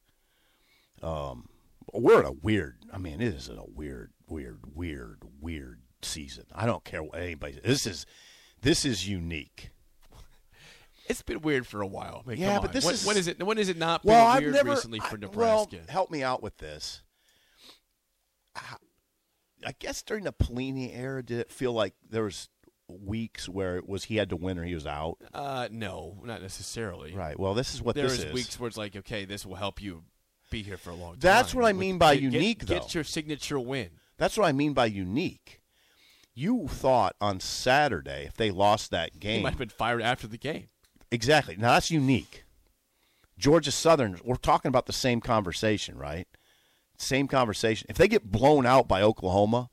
Um 1.03 1.49
we're 1.93 2.21
in 2.21 2.27
a 2.27 2.33
weird 2.33 2.77
I 2.93 2.99
mean, 2.99 3.21
it 3.21 3.35
is 3.35 3.49
a 3.49 3.63
weird, 3.67 4.13
weird, 4.29 4.61
weird, 4.75 5.23
weird 5.41 5.81
season. 6.03 6.45
I 6.55 6.65
don't 6.65 6.85
care 6.85 7.03
what 7.03 7.19
anybody 7.19 7.59
this 7.63 7.87
is 7.87 8.07
this 8.61 8.85
is 8.85 9.09
unique. 9.09 9.72
It's 11.13 11.23
been 11.23 11.41
weird 11.43 11.67
for 11.67 11.81
a 11.83 11.87
while. 11.87 12.23
I 12.27 12.31
mean, 12.31 12.39
Yeah, 12.39 12.59
but 12.61 12.73
this 12.73 12.85
when, 12.85 12.95
is- 12.95 13.07
when 13.07 13.17
is 13.17 13.27
it? 13.29 13.43
When 13.43 13.59
is 13.59 13.69
it 13.69 13.77
not 13.77 14.05
Well, 14.05 14.27
I've 14.27 14.43
weird 14.43 14.55
never 14.55 14.71
recently 14.71 14.99
for 15.01 15.17
I- 15.17 15.21
Nebraska? 15.21 15.77
Well, 15.77 15.85
help 15.89 16.11
me 16.11 16.23
out 16.23 16.43
with 16.43 16.57
this. 16.59 17.03
I- 18.57 18.77
I 19.65 19.73
guess 19.79 20.03
during 20.03 20.25
the 20.25 20.33
Pelini 20.33 20.95
era, 20.97 21.23
did 21.23 21.39
it 21.39 21.53
feel 21.53 21.73
like 21.73 21.95
there 22.09 22.25
was 22.25 22.49
weeks 22.89 23.49
where 23.49 23.77
it 23.77 23.89
was 23.89 24.05
he 24.05 24.17
had 24.17 24.29
to 24.31 24.37
win 24.37 24.59
or 24.59 24.65
he 24.65 24.75
was 24.75 24.87
out? 24.87 25.19
Uh, 25.33 25.69
no, 25.71 26.21
not 26.25 26.43
necessarily. 26.43 27.15
Right. 27.15 27.39
Well, 27.39 27.55
this 27.55 27.73
is 27.75 27.81
what 27.81 27.95
There 27.95 28.05
this 28.09 28.19
is 28.19 28.25
is. 28.25 28.33
weeks 28.35 28.59
where 28.59 28.69
it's 28.69 28.77
like, 28.77 28.97
okay, 28.97 29.25
this 29.25 29.47
will 29.47 29.55
help 29.55 29.81
you 29.81 30.05
be 30.51 30.63
here 30.63 30.77
for 30.77 30.91
a 30.91 30.95
long 30.95 31.13
time. 31.13 31.21
That's 31.21 31.55
what 31.55 31.65
I 31.65 31.73
mean 31.73 31.97
by 31.99 32.15
Get- 32.17 32.23
get- 32.31 32.33
unique, 32.33 32.67
though. 32.67 32.81
Get 32.81 32.95
your 32.95 33.05
signature 33.05 33.61
win. 33.61 33.91
That's 34.17 34.37
what 34.37 34.47
I 34.47 34.53
mean 34.53 34.73
by 34.73 34.87
unique. 34.87 35.61
You 36.35 36.67
thought 36.67 37.15
on 37.21 37.41
Saturday 37.41 38.25
if 38.27 38.35
they 38.35 38.51
lost 38.51 38.91
that 38.91 39.21
game, 39.21 39.37
He 39.39 39.43
might 39.43 39.51
have 39.51 39.59
been 39.59 39.69
fired 39.69 40.03
after 40.03 40.27
the 40.27 40.39
game. 40.39 40.69
Exactly. 41.13 41.57
Now 41.57 41.75
that's 41.75 41.91
unique. 41.91 42.45
Georgia 43.39 43.73
Southern, 43.73 44.19
we're 44.25 44.37
talking 44.37 44.69
about 44.69 44.87
the 44.87 44.93
same 44.93 45.21
conversation, 45.21 45.97
right? 45.99 46.29
Same 46.97 47.27
conversation. 47.27 47.87
If 47.91 47.97
they 47.97 48.09
get 48.09 48.31
blown 48.31 48.67
out 48.67 48.87
by 48.87 49.03
Oklahoma, 49.03 49.71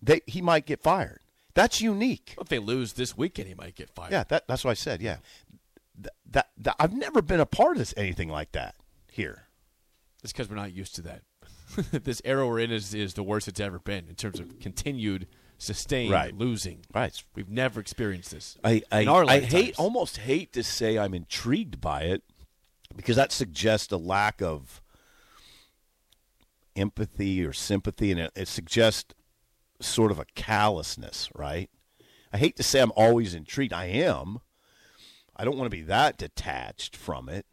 they 0.00 0.20
he 0.26 0.40
might 0.40 0.66
get 0.66 0.82
fired. 0.82 1.20
That's 1.54 1.80
unique. 1.80 2.34
If 2.40 2.48
they 2.48 2.58
lose 2.58 2.94
this 2.94 3.16
weekend, 3.16 3.48
he 3.48 3.54
might 3.54 3.74
get 3.74 3.90
fired. 3.90 4.12
Yeah, 4.12 4.24
that, 4.28 4.48
that's 4.48 4.64
what 4.64 4.70
I 4.70 4.74
said. 4.74 5.02
Yeah, 5.02 5.18
Th- 5.96 6.14
that, 6.30 6.48
that 6.56 6.76
I've 6.78 6.94
never 6.94 7.20
been 7.20 7.40
a 7.40 7.46
part 7.46 7.72
of 7.72 7.78
this, 7.78 7.92
anything 7.96 8.30
like 8.30 8.52
that 8.52 8.74
here. 9.10 9.48
It's 10.22 10.32
because 10.32 10.48
we're 10.48 10.56
not 10.56 10.72
used 10.72 10.94
to 10.94 11.02
that. 11.02 11.22
this 12.04 12.22
era 12.24 12.46
we're 12.46 12.60
in 12.60 12.70
is, 12.70 12.94
is 12.94 13.14
the 13.14 13.22
worst 13.22 13.48
it's 13.48 13.60
ever 13.60 13.78
been 13.78 14.08
in 14.08 14.14
terms 14.14 14.40
of 14.40 14.58
continued, 14.60 15.26
sustained 15.62 16.10
Right. 16.12 16.36
losing. 16.36 16.84
Right. 16.92 17.22
We've 17.34 17.48
never 17.48 17.80
experienced 17.80 18.32
this. 18.32 18.56
I 18.64 18.82
I, 18.90 19.00
in 19.00 19.08
our 19.08 19.24
I 19.24 19.40
hate 19.40 19.78
almost 19.78 20.18
hate 20.18 20.52
to 20.54 20.62
say 20.62 20.98
I'm 20.98 21.14
intrigued 21.14 21.80
by 21.80 22.02
it 22.02 22.22
because 22.96 23.16
that 23.16 23.32
suggests 23.32 23.92
a 23.92 23.96
lack 23.96 24.42
of 24.42 24.82
empathy 26.74 27.44
or 27.44 27.52
sympathy, 27.52 28.10
and 28.10 28.20
it, 28.20 28.32
it 28.34 28.48
suggests 28.48 29.14
sort 29.80 30.10
of 30.10 30.18
a 30.18 30.26
callousness, 30.34 31.28
right? 31.34 31.70
I 32.32 32.38
hate 32.38 32.56
to 32.56 32.62
say 32.62 32.80
I'm 32.80 32.92
always 32.96 33.34
intrigued. 33.34 33.72
I 33.72 33.86
am. 33.86 34.38
I 35.36 35.44
don't 35.44 35.56
want 35.56 35.66
to 35.70 35.76
be 35.76 35.82
that 35.82 36.18
detached 36.18 36.96
from 36.96 37.28
it, 37.28 37.46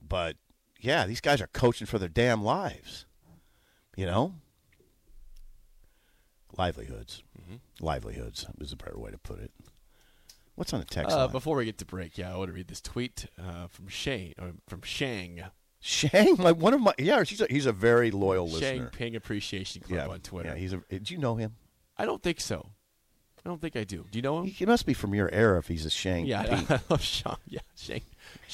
but 0.00 0.36
yeah, 0.80 1.06
these 1.06 1.20
guys 1.20 1.40
are 1.40 1.48
coaching 1.48 1.86
for 1.86 1.98
their 1.98 2.08
damn 2.08 2.42
lives. 2.42 3.06
You 3.96 4.06
know, 4.06 4.34
livelihoods. 6.60 7.22
Livelihoods 7.80 8.46
is 8.60 8.72
a 8.72 8.76
better 8.76 8.98
way 8.98 9.10
to 9.10 9.18
put 9.18 9.40
it. 9.40 9.50
What's 10.56 10.74
on 10.74 10.80
the 10.80 10.86
text 10.86 11.16
Uh, 11.16 11.26
before 11.26 11.56
we 11.56 11.64
get 11.64 11.78
to 11.78 11.86
break, 11.86 12.18
yeah, 12.18 12.32
I 12.32 12.36
want 12.36 12.48
to 12.48 12.52
read 12.52 12.68
this 12.68 12.82
tweet 12.82 13.26
uh, 13.38 13.66
from 13.68 13.88
Shane 13.88 14.34
or 14.38 14.52
from 14.68 14.82
Shang. 14.82 15.42
Shang, 15.80 16.36
like 16.36 16.56
one 16.56 16.74
of 16.74 16.82
my 16.82 16.92
yeah, 16.98 17.24
he's 17.24 17.40
a, 17.40 17.46
he's 17.48 17.64
a 17.64 17.72
very 17.72 18.10
loyal 18.10 18.46
Shang 18.46 18.58
listener. 18.60 18.90
Ping 18.92 19.16
Appreciation 19.16 19.80
Club 19.80 19.98
yeah, 20.06 20.12
on 20.12 20.20
Twitter. 20.20 20.50
Yeah, 20.50 20.56
he's 20.56 20.74
a. 20.74 20.82
Did 20.90 21.10
you 21.10 21.16
know 21.16 21.36
him? 21.36 21.56
I 21.96 22.04
don't 22.04 22.22
think 22.22 22.40
so. 22.42 22.66
I 23.42 23.48
don't 23.48 23.58
think 23.58 23.74
I 23.74 23.84
do. 23.84 24.04
Do 24.10 24.18
you 24.18 24.22
know 24.22 24.40
him? 24.40 24.46
He, 24.48 24.66
must 24.66 24.84
be 24.84 24.92
from 24.92 25.14
your 25.14 25.32
era 25.32 25.58
if 25.58 25.68
he's 25.68 25.86
a 25.86 25.90
Shang. 25.90 26.26
Yeah, 26.26 26.42
Pete. 26.42 26.70
I 26.70 26.80
love 26.90 27.00
Shang. 27.00 27.36
Yeah, 27.46 27.60
Shang. 27.74 28.02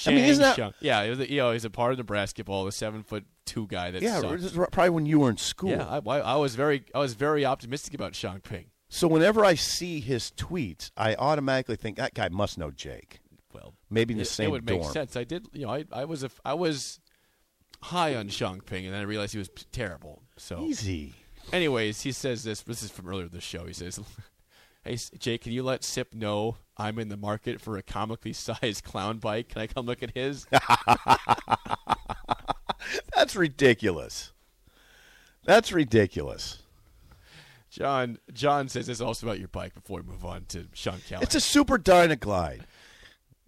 I 0.07 0.11
mean, 0.11 0.25
isn't 0.27 0.43
that- 0.43 0.55
Shang. 0.55 0.75
Yeah, 0.81 1.03
he 1.03 1.11
was 1.11 1.19
a, 1.19 1.29
you 1.29 1.39
know, 1.39 1.51
he's 1.51 1.65
a 1.65 1.71
part 1.71 1.91
of 1.91 1.99
the 1.99 2.05
basketball, 2.05 2.65
the 2.65 2.71
seven 2.71 3.03
foot 3.03 3.25
two 3.47 3.67
guy 3.67 3.91
that 3.91 4.03
yeah, 4.03 4.21
is 4.21 4.53
probably 4.53 4.91
when 4.91 5.07
you 5.07 5.21
were 5.21 5.31
in 5.31 5.37
school. 5.39 5.71
Yeah, 5.71 5.87
I, 5.87 5.99
I, 5.99 6.37
was 6.37 6.55
very, 6.55 6.85
I 6.95 6.99
was 6.99 7.15
very 7.15 7.45
optimistic 7.47 7.95
about 7.95 8.15
Shang 8.15 8.41
Ping. 8.41 8.67
so 8.89 9.09
whenever 9.09 9.45
I 9.45 9.55
see 9.55 10.01
his 10.01 10.31
tweets, 10.37 10.91
I 10.97 11.15
automatically 11.15 11.77
think 11.77 11.97
that 11.97 12.13
guy 12.15 12.29
must 12.29 12.59
know 12.59 12.71
Jake. 12.71 13.21
Well, 13.55 13.73
Maybe 13.89 14.13
in 14.13 14.19
the 14.19 14.23
it, 14.23 14.27
same 14.27 14.49
it 14.49 14.53
would 14.53 14.67
make 14.67 14.83
dorm. 14.83 14.93
sense. 14.93 15.17
I 15.17 15.25
did, 15.25 15.47
you 15.53 15.65
know, 15.67 15.73
I, 15.73 15.85
I 15.93 16.05
was, 16.05 16.23
a, 16.25 16.31
I 16.45 16.53
was 16.55 17.01
high 17.83 18.15
on 18.15 18.29
Shang 18.29 18.61
Ping, 18.61 18.85
and 18.85 18.93
then 18.95 19.01
I 19.01 19.05
realized 19.05 19.33
he 19.33 19.39
was 19.39 19.49
terrible. 19.73 20.23
So, 20.37 20.61
Easy. 20.63 21.15
anyways, 21.53 22.03
he 22.03 22.13
says 22.13 22.45
this. 22.45 22.61
This 22.63 22.83
is 22.83 22.91
from 22.91 23.09
earlier 23.09 23.27
in 23.27 23.33
the 23.33 23.41
show. 23.41 23.65
He 23.65 23.73
says, 23.73 23.99
"Hey, 24.85 24.99
Jake, 25.19 25.43
can 25.43 25.53
you 25.53 25.63
let 25.63 25.85
Sip 25.85 26.13
know 26.15 26.57
I'm 26.77 26.99
in 26.99 27.09
the 27.09 27.17
market 27.17 27.61
for 27.61 27.77
a 27.79 27.83
comically 27.83 28.33
sized 28.35 28.85
clown 28.85 29.19
bike? 29.19 29.51
Can 29.51 29.63
I 29.63 29.67
come 29.67 29.87
look 29.87 30.03
at 30.03 30.11
his?" 30.11 30.47
That's 33.15 33.37
ridiculous. 33.37 34.33
That's 35.45 35.73
ridiculous. 35.73 36.63
John, 37.71 38.19
John 38.33 38.69
says 38.69 38.87
this 38.87 39.01
also 39.01 39.27
about 39.27 39.39
your 39.39 39.49
bike. 39.49 39.75
Before 39.75 40.01
we 40.01 40.07
move 40.11 40.25
on 40.25 40.45
to 40.49 40.67
Sean 40.73 40.99
Callahan, 41.07 41.23
It's 41.23 41.35
a 41.35 41.41
super 41.41 41.79
Dynaglide. 41.79 42.63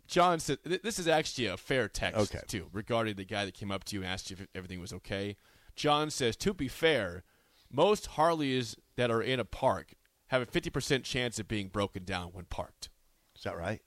John 0.06 0.38
said 0.40 0.58
this 0.64 0.98
is 0.98 1.06
actually 1.08 1.46
a 1.46 1.56
fair 1.56 1.88
text 1.88 2.18
Okay. 2.18 2.40
too 2.46 2.68
regarding 2.72 3.16
the 3.16 3.24
guy 3.24 3.44
that 3.44 3.54
came 3.54 3.70
up 3.70 3.84
to 3.84 3.96
you 3.96 4.02
and 4.02 4.10
asked 4.10 4.30
you 4.30 4.36
if 4.40 4.46
everything 4.54 4.80
was 4.80 4.92
okay. 4.92 5.36
John 5.76 6.10
says 6.10 6.34
to 6.36 6.54
be 6.54 6.68
fair, 6.68 7.24
most 7.70 8.06
Harleys 8.06 8.74
that 8.96 9.10
are 9.10 9.22
in 9.22 9.38
a 9.38 9.44
park 9.44 9.94
have 10.28 10.40
a 10.42 10.46
fifty 10.46 10.70
percent 10.70 11.04
chance 11.04 11.38
of 11.38 11.46
being 11.48 11.68
broken 11.68 12.04
down 12.04 12.28
when 12.32 12.46
parked. 12.46 12.88
Is 13.36 13.42
that 13.44 13.56
right? 13.56 13.80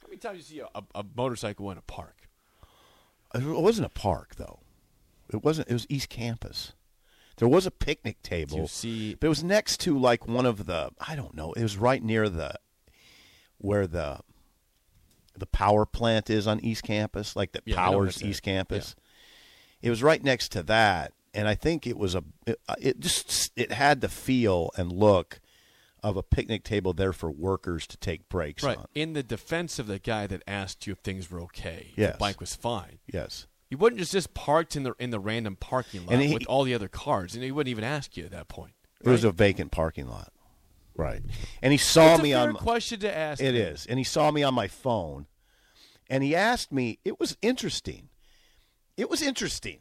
How 0.00 0.08
many 0.08 0.18
times 0.18 0.46
do 0.48 0.54
you 0.54 0.60
see 0.62 0.68
a, 0.74 0.78
a, 0.78 1.00
a 1.00 1.04
motorcycle 1.16 1.70
in 1.72 1.78
a 1.78 1.82
park? 1.82 2.28
It 3.34 3.42
wasn't 3.42 3.86
a 3.86 3.90
park 3.90 4.36
though. 4.36 4.60
It 5.32 5.42
wasn't. 5.44 5.68
It 5.68 5.72
was 5.72 5.86
East 5.88 6.08
Campus. 6.08 6.72
There 7.38 7.48
was 7.48 7.66
a 7.66 7.70
picnic 7.70 8.22
table. 8.22 8.58
you 8.60 8.66
see- 8.66 9.14
But 9.14 9.26
it 9.26 9.28
was 9.28 9.44
next 9.44 9.78
to 9.80 9.98
like 9.98 10.26
one 10.26 10.46
of 10.46 10.66
the. 10.66 10.90
I 10.98 11.16
don't 11.16 11.34
know. 11.34 11.52
It 11.52 11.62
was 11.62 11.76
right 11.76 12.02
near 12.02 12.28
the 12.28 12.54
where 13.58 13.86
the 13.86 14.20
the 15.38 15.46
power 15.46 15.84
plant 15.84 16.30
is 16.30 16.46
on 16.46 16.60
East 16.60 16.82
Campus, 16.82 17.36
like 17.36 17.52
that 17.52 17.62
Yeah, 17.66 17.76
powers. 17.76 18.22
East 18.22 18.42
Campus. 18.42 18.94
It 19.82 19.90
was 19.90 20.02
right 20.02 20.22
next 20.22 20.50
to 20.52 20.62
that, 20.64 21.12
and 21.34 21.46
I 21.46 21.54
think 21.54 21.86
it 21.86 21.98
was 21.98 22.14
a. 22.14 22.24
It, 22.46 22.58
uh, 22.68 22.76
it 22.80 23.00
just 23.00 23.52
it 23.56 23.72
had 23.72 24.00
the 24.00 24.08
feel 24.08 24.70
and 24.78 24.90
look 24.90 25.40
of 26.02 26.16
a 26.16 26.22
picnic 26.22 26.62
table 26.64 26.92
there 26.94 27.12
for 27.12 27.30
workers 27.30 27.86
to 27.88 27.96
take 27.96 28.28
breaks 28.28 28.62
Right. 28.62 28.78
on. 28.78 28.86
In 28.94 29.12
the 29.12 29.22
defense 29.22 29.78
of 29.78 29.88
the 29.88 29.98
guy 29.98 30.26
that 30.28 30.42
asked 30.46 30.86
you 30.86 30.92
if 30.92 30.98
things 31.00 31.30
were 31.30 31.40
okay, 31.42 31.92
Yes. 31.96 32.12
the 32.12 32.18
bike 32.18 32.40
was 32.40 32.54
fine. 32.54 32.98
Yes. 33.12 33.46
You 33.70 33.78
wouldn't 33.78 33.98
just 33.98 34.12
just 34.12 34.34
parked 34.34 34.76
in 34.76 34.84
the 34.84 34.94
in 34.98 35.10
the 35.10 35.18
random 35.20 35.56
parking 35.56 36.06
lot 36.06 36.20
he- 36.20 36.32
with 36.32 36.46
all 36.46 36.64
the 36.64 36.74
other 36.74 36.88
cars, 36.88 37.34
and 37.34 37.42
he 37.42 37.50
wouldn't 37.50 37.70
even 37.70 37.84
ask 37.84 38.16
you 38.16 38.24
at 38.24 38.30
that 38.30 38.48
point. 38.48 38.72
It 39.00 39.08
was 39.08 39.24
a 39.24 39.30
vacant 39.30 39.72
parking 39.72 40.08
lot. 40.08 40.32
Right. 40.96 41.22
And 41.62 41.72
he 41.72 41.78
saw 41.78 42.12
It's 42.12 42.20
a 42.20 42.22
me 42.22 42.32
on 42.32 42.54
question 42.54 43.00
to 43.00 43.16
ask. 43.16 43.42
It 43.42 43.54
is. 43.54 43.86
And 43.86 43.98
he 43.98 44.04
saw 44.04 44.30
me 44.30 44.42
on 44.42 44.54
my 44.54 44.68
phone 44.68 45.26
and 46.08 46.22
he 46.24 46.34
asked 46.34 46.72
me, 46.72 46.98
it 47.04 47.20
was 47.20 47.36
interesting. 47.42 48.08
It 48.96 49.10
was 49.10 49.22
interesting. 49.22 49.80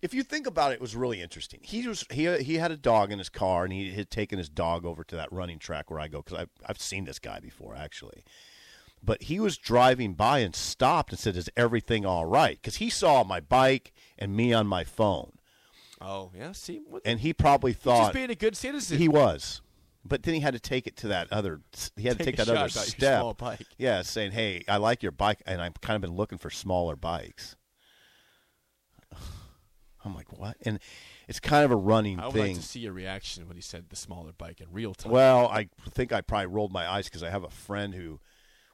If 0.00 0.12
you 0.12 0.22
think 0.22 0.46
about 0.46 0.72
it, 0.72 0.76
it 0.76 0.80
was 0.80 0.94
really 0.94 1.20
interesting. 1.22 1.60
He 1.62 1.88
was 1.88 2.04
he 2.10 2.30
he 2.42 2.56
had 2.56 2.70
a 2.70 2.76
dog 2.76 3.10
in 3.10 3.18
his 3.18 3.30
car 3.30 3.64
and 3.64 3.72
he 3.72 3.92
had 3.92 4.10
taken 4.10 4.38
his 4.38 4.50
dog 4.50 4.84
over 4.84 5.02
to 5.04 5.16
that 5.16 5.32
running 5.32 5.58
track 5.58 5.90
where 5.90 5.98
I 5.98 6.08
go 6.08 6.22
cuz 6.22 6.38
I've 6.38 6.50
I've 6.66 6.80
seen 6.80 7.04
this 7.04 7.18
guy 7.18 7.40
before 7.40 7.74
actually. 7.74 8.22
But 9.04 9.24
he 9.24 9.38
was 9.38 9.58
driving 9.58 10.14
by 10.14 10.38
and 10.38 10.54
stopped 10.54 11.10
and 11.10 11.18
said, 11.18 11.36
"Is 11.36 11.50
everything 11.56 12.06
all 12.06 12.24
right?" 12.24 12.62
Cuz 12.62 12.76
he 12.76 12.88
saw 12.88 13.22
my 13.22 13.40
bike 13.40 13.92
and 14.18 14.34
me 14.34 14.52
on 14.52 14.66
my 14.66 14.84
phone. 14.84 15.32
Oh 16.00 16.30
yeah. 16.36 16.52
See, 16.52 16.78
what, 16.78 17.02
And 17.04 17.20
he 17.20 17.32
probably 17.32 17.72
thought 17.72 18.04
just 18.04 18.14
being 18.14 18.30
a 18.30 18.34
good 18.34 18.56
citizen. 18.56 18.98
he 18.98 19.08
was. 19.08 19.60
But 20.06 20.22
then 20.22 20.34
he 20.34 20.40
had 20.40 20.52
to 20.52 20.60
take 20.60 20.86
it 20.86 20.96
to 20.98 21.08
that 21.08 21.32
other. 21.32 21.62
He 21.96 22.08
had 22.08 22.18
to 22.18 22.24
Take 22.24 22.36
take 22.36 22.46
a 22.46 22.46
that 22.46 22.56
other 22.56 22.68
shot 22.68 22.76
about 22.98 23.50
your 23.50 23.56
step. 23.58 23.68
Yeah, 23.78 24.02
saying, 24.02 24.32
"Hey, 24.32 24.62
I 24.68 24.76
like 24.76 25.02
your 25.02 25.12
bike, 25.12 25.42
and 25.46 25.62
I've 25.62 25.80
kind 25.80 25.96
of 25.96 26.02
been 26.02 26.14
looking 26.14 26.36
for 26.36 26.50
smaller 26.50 26.94
bikes." 26.94 27.56
I'm 30.04 30.14
like, 30.14 30.38
what? 30.38 30.58
And 30.62 30.78
it's 31.26 31.40
kind 31.40 31.64
of 31.64 31.70
a 31.70 31.76
running 31.76 32.16
thing. 32.16 32.24
I 32.24 32.26
would 32.26 32.34
thing. 32.34 32.52
like 32.54 32.56
to 32.56 32.68
see 32.68 32.80
your 32.80 32.92
reaction 32.92 33.48
when 33.48 33.56
he 33.56 33.62
said 33.62 33.88
the 33.88 33.96
smaller 33.96 34.32
bike 34.36 34.60
in 34.60 34.66
real 34.70 34.92
time. 34.92 35.12
Well, 35.12 35.48
I 35.48 35.68
think 35.90 36.12
I 36.12 36.20
probably 36.20 36.46
rolled 36.46 36.72
my 36.72 36.86
eyes 36.86 37.06
because 37.06 37.22
I 37.22 37.30
have 37.30 37.44
a 37.44 37.50
friend 37.50 37.94
who 37.94 38.20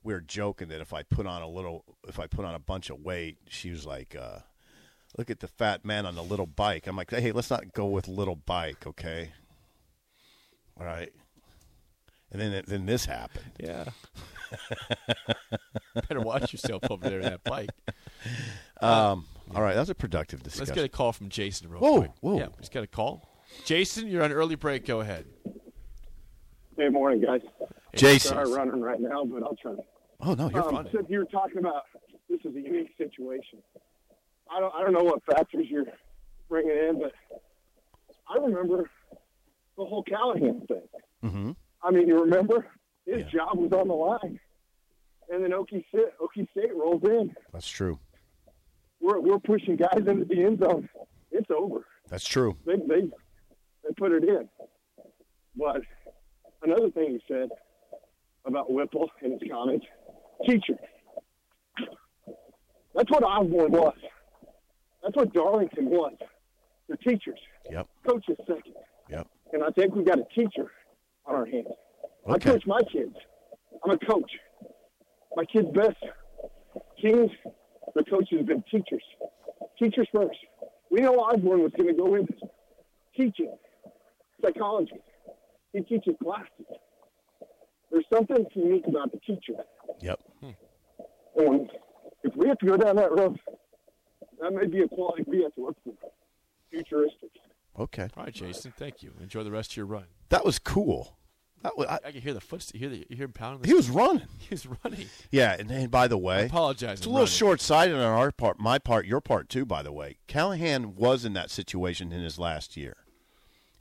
we 0.03 0.13
were 0.15 0.21
joking 0.21 0.69
that 0.69 0.81
if 0.81 0.93
I 0.93 1.03
put 1.03 1.27
on 1.27 1.43
a 1.43 1.49
little, 1.49 1.85
if 2.09 2.19
I 2.19 2.27
put 2.27 2.45
on 2.45 2.55
a 2.55 2.59
bunch 2.59 2.91
of 2.91 3.01
weight, 3.01 3.39
she 3.49 3.71
was 3.71 3.85
like, 3.87 4.17
uh, 4.17 4.39
"Look 5.19 5.31
at 5.31 5.41
the 5.41 5.49
fat 5.49 5.85
man 5.85 6.07
on 6.07 6.15
the 6.15 6.23
little 6.23 6.47
bike." 6.47 6.87
I'm 6.87 6.97
like, 6.97 7.11
"Hey, 7.11 7.33
let's 7.33 7.51
not 7.51 7.73
go 7.73 7.87
with 7.87 8.09
little 8.09 8.37
bike, 8.37 8.87
okay?" 8.87 9.33
All 10.79 10.87
right. 10.87 11.13
And 12.33 12.41
then 12.41 12.63
then 12.67 12.87
this 12.87 13.05
happened. 13.07 13.53
yeah. 13.59 13.85
Better 16.09 16.21
watch 16.21 16.53
yourself 16.53 16.83
over 16.91 17.09
there 17.09 17.19
in 17.21 17.27
that 17.27 17.45
bike. 17.45 17.71
Um, 18.81 19.27
all 19.55 19.63
right, 19.63 19.75
that 19.75 19.81
was 19.81 19.91
a 19.91 19.95
productive 19.95 20.43
discussion. 20.43 20.67
Let's 20.67 20.75
get 20.77 20.85
a 20.85 20.89
call 20.89 21.13
from 21.13 21.29
Jason 21.29 21.69
real 21.69 21.81
Whoa, 21.81 21.99
quick. 21.99 22.11
whoa. 22.21 22.39
Yeah, 22.39 22.47
just 22.59 22.73
got 22.73 22.83
a 22.85 22.87
call. 22.87 23.29
Jason, 23.65 24.07
you're 24.07 24.23
on 24.23 24.33
early 24.33 24.55
break. 24.55 24.87
Go 24.87 25.01
ahead. 25.01 25.27
Hey, 26.77 26.89
morning, 26.89 27.21
guys. 27.21 27.43
Jason. 27.95 28.35
Sorry, 28.35 28.53
running 28.53 28.81
right 28.81 29.01
now, 29.01 29.25
but 29.25 29.43
I'll 29.43 29.57
try. 29.57 29.75
Oh 30.21 30.35
no, 30.35 30.51
you're 30.51 30.63
Um, 30.69 30.71
fine. 30.85 30.89
since 30.93 31.07
you 31.09 31.19
were 31.19 31.25
talking 31.27 31.59
about 31.59 31.83
this 32.29 32.41
is 32.45 32.55
a 32.55 32.61
unique 32.61 32.91
situation, 32.99 33.61
I 34.51 34.61
don't 34.61 34.75
I 34.75 34.83
don't 34.83 34.93
know 34.93 35.03
what 35.05 35.23
factors 35.25 35.67
you're 35.69 35.87
bringing 36.49 36.77
in, 36.77 37.01
but 37.01 37.13
I 38.29 38.37
remember 38.39 38.89
the 39.77 39.85
whole 39.85 40.03
Callahan 40.03 40.67
thing. 40.67 40.83
Mm-hmm. 41.25 41.51
I 41.83 41.91
mean, 41.91 42.07
you 42.09 42.19
remember 42.21 42.67
his 43.07 43.19
Yeah. 43.25 43.29
job 43.47 43.59
was 43.59 43.73
on 43.73 43.89
the 43.89 43.95
line, 43.95 44.39
and 45.31 45.43
then 45.43 45.51
Okie 45.53 45.87
State, 45.89 46.13
Okie 46.21 46.49
State 46.51 46.75
rolls 46.75 47.03
in. 47.05 47.35
That's 47.53 47.69
true. 47.69 47.99
We're 49.01 49.21
we're 49.21 49.39
pushing 49.39 49.77
guys 49.77 50.05
into 50.07 50.25
the 50.27 50.45
end 50.45 50.59
zone. 50.61 50.89
It's 51.33 51.51
over. 51.51 51.87
That's 52.09 52.27
true. 52.27 52.57
They 52.67 52.77
they 52.77 53.01
they 53.83 53.95
put 53.97 54.13
it 54.13 54.25
in. 54.25 54.49
But 55.57 55.81
another 56.63 56.91
thing 56.91 57.13
he 57.13 57.23
said, 57.27 57.49
about 58.47 58.73
Whipple 58.73 59.11
and 59.23 59.33
his 59.41 59.51
comments. 59.51 59.87
Teacher. 60.47 60.79
That's 62.95 63.11
what 63.11 63.23
Osborne 63.23 63.73
was. 63.73 63.95
That's 65.03 65.17
what 65.17 65.33
Darlington 65.33 65.87
was. 65.87 66.15
They're 66.89 66.97
teachers. 66.97 67.39
Yep. 67.71 67.87
Coaches 68.07 68.37
second. 68.47 68.75
Yep. 69.09 69.27
And 69.53 69.65
I 69.65 69.71
think 69.71 69.95
we've 69.95 70.07
got 70.07 70.19
a 70.19 70.25
teacher 70.35 70.71
on 71.27 71.35
our 71.37 71.47
hands. 71.47 71.69
Okay. 72.29 72.51
I 72.51 72.53
coach 72.53 72.67
my 72.67 72.81
kids. 72.93 73.15
I'm 73.85 73.93
a 73.93 73.99
coach. 73.99 74.31
My 75.37 75.45
kids' 75.45 75.69
best 75.73 75.97
kings, 77.01 77.31
the 77.95 78.05
coaches 78.05 78.39
have 78.39 78.47
been 78.47 78.65
teachers. 78.71 79.03
Teachers 79.79 80.09
first. 80.13 80.39
We 80.91 81.01
know 81.01 81.15
Osborne 81.15 81.63
was 81.63 81.73
going 81.77 81.89
to 81.89 81.95
go 81.95 82.15
into 82.17 82.35
teaching, 83.17 83.57
psychology. 84.43 85.01
He 85.73 85.81
teaches 85.83 86.15
classes. 86.23 86.67
There's 87.91 88.05
something 88.13 88.47
unique 88.55 88.87
about 88.87 89.13
the 89.13 89.19
teacher. 89.19 89.55
Yep. 90.01 90.21
Hmm. 90.41 90.51
And 91.37 91.71
if 92.23 92.35
we 92.37 92.49
have 92.49 92.59
to 92.59 92.67
go 92.67 92.77
down 92.77 92.97
that 92.97 93.11
road, 93.13 93.39
that 94.41 94.53
may 94.53 94.67
be 94.67 94.83
a 94.83 94.89
quality 94.89 95.25
we 95.27 95.43
have 95.43 95.55
to 95.55 95.63
look 95.67 95.77
for. 95.85 95.95
Futuristic. 96.71 97.31
Okay. 97.79 98.09
All 98.17 98.25
right, 98.25 98.33
Jason. 98.33 98.73
Thank 98.77 99.03
you. 99.03 99.13
Enjoy 99.21 99.43
the 99.43 99.51
rest 99.51 99.73
of 99.73 99.77
your 99.77 99.87
run. 99.87 100.05
That 100.29 100.45
was 100.45 100.59
cool. 100.59 101.17
That 101.63 101.77
was, 101.77 101.87
I, 101.89 101.99
I 102.07 102.11
can 102.13 102.23
hear 102.23 102.33
the 102.33 102.41
footsteps. 102.41 102.79
Hear 102.79 102.89
the 102.89 103.07
you 103.11 103.17
hear 103.17 103.25
him 103.27 103.33
pounding. 103.33 103.63
The 103.63 103.69
he 103.69 103.75
was 103.75 103.91
running. 103.91 104.27
He 104.39 104.49
was 104.55 104.67
running. 104.67 105.07
Yeah, 105.31 105.57
and, 105.59 105.71
and 105.71 105.91
by 105.91 106.09
the 106.09 106.17
way, 106.17 106.37
I 106.37 106.41
apologize. 106.43 106.99
It's 106.99 107.07
a 107.07 107.11
I'm 107.11 107.15
little 107.15 107.27
running. 107.27 107.37
short-sighted 107.37 107.95
on 107.95 108.01
our 108.01 108.33
part, 108.33 108.59
my 108.59 108.79
part, 108.79 109.05
your 109.07 109.21
part 109.21 109.49
too. 109.51 109.67
By 109.67 109.83
the 109.83 109.93
way, 109.93 110.19
Callahan 110.27 110.95
was 110.97 111.25
in 111.25 111.35
that 111.35 111.51
situation 111.51 112.13
in 112.13 112.23
his 112.23 112.39
last 112.39 112.77
year. 112.79 112.97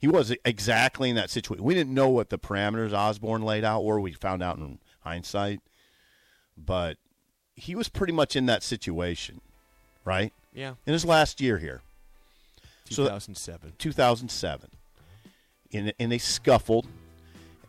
He 0.00 0.08
was 0.08 0.34
exactly 0.44 1.10
in 1.10 1.16
that 1.16 1.28
situation. 1.30 1.62
We 1.64 1.74
didn't 1.74 1.92
know 1.92 2.08
what 2.08 2.30
the 2.30 2.38
parameters 2.38 2.92
Osborne 2.92 3.42
laid 3.42 3.64
out 3.64 3.84
were. 3.84 4.00
We 4.00 4.12
found 4.12 4.42
out 4.42 4.56
in 4.56 4.78
hindsight, 5.00 5.60
but 6.56 6.96
he 7.54 7.74
was 7.74 7.88
pretty 7.90 8.12
much 8.14 8.34
in 8.34 8.46
that 8.46 8.62
situation, 8.62 9.40
right? 10.04 10.32
Yeah. 10.54 10.74
In 10.86 10.92
his 10.94 11.04
last 11.04 11.40
year 11.40 11.58
here, 11.58 11.82
So- 12.88 13.04
2007. 13.04 13.74
2007, 13.78 14.70
and 15.72 15.92
and 15.98 16.10
they 16.10 16.18
scuffled, 16.18 16.86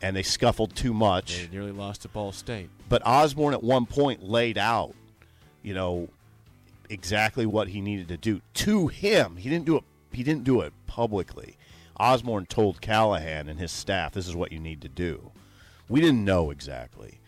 and 0.01 0.15
they 0.15 0.23
scuffled 0.23 0.73
too 0.75 0.93
much. 0.93 1.37
They 1.37 1.47
nearly 1.49 1.71
lost 1.73 2.03
to 2.03 2.07
Ball 2.07 2.31
State. 2.31 2.69
But 2.87 3.05
Osborne 3.05 3.53
at 3.53 3.61
one 3.63 3.85
point 3.85 4.23
laid 4.23 4.57
out, 4.57 4.95
you 5.63 5.73
know, 5.73 6.07
exactly 6.89 7.45
what 7.45 7.67
he 7.69 7.81
needed 7.81 8.07
to 8.07 8.17
do 8.17 8.41
to 8.53 8.87
him. 8.87 9.35
He 9.35 9.49
didn't 9.49 9.65
do 9.65 9.77
it. 9.77 9.83
He 10.13 10.23
didn't 10.23 10.43
do 10.45 10.61
it 10.61 10.71
publicly. 10.87 11.57
Osborne 11.99 12.45
told 12.45 12.81
Callahan 12.81 13.47
and 13.47 13.59
his 13.59 13.71
staff, 13.71 14.13
"This 14.13 14.27
is 14.27 14.35
what 14.35 14.51
you 14.51 14.59
need 14.59 14.81
to 14.81 14.89
do." 14.89 15.31
We 15.89 15.99
didn't 16.01 16.23
know 16.25 16.51
exactly. 16.51 17.19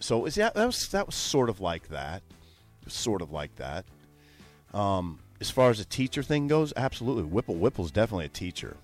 So 0.00 0.24
is 0.26 0.34
that 0.34 0.54
that 0.54 0.66
was 0.66 0.88
that 0.88 1.06
was 1.06 1.14
sort 1.14 1.48
of 1.48 1.60
like 1.60 1.88
that, 1.88 2.22
sort 2.88 3.22
of 3.22 3.30
like 3.30 3.54
that. 3.56 3.84
Um, 4.74 5.20
as 5.40 5.50
far 5.50 5.70
as 5.70 5.78
the 5.78 5.84
teacher 5.84 6.22
thing 6.22 6.48
goes, 6.48 6.72
absolutely. 6.76 7.24
Whipple 7.24 7.54
Whipple's 7.56 7.90
definitely 7.90 8.26
a 8.26 8.30
teacher. 8.30 8.76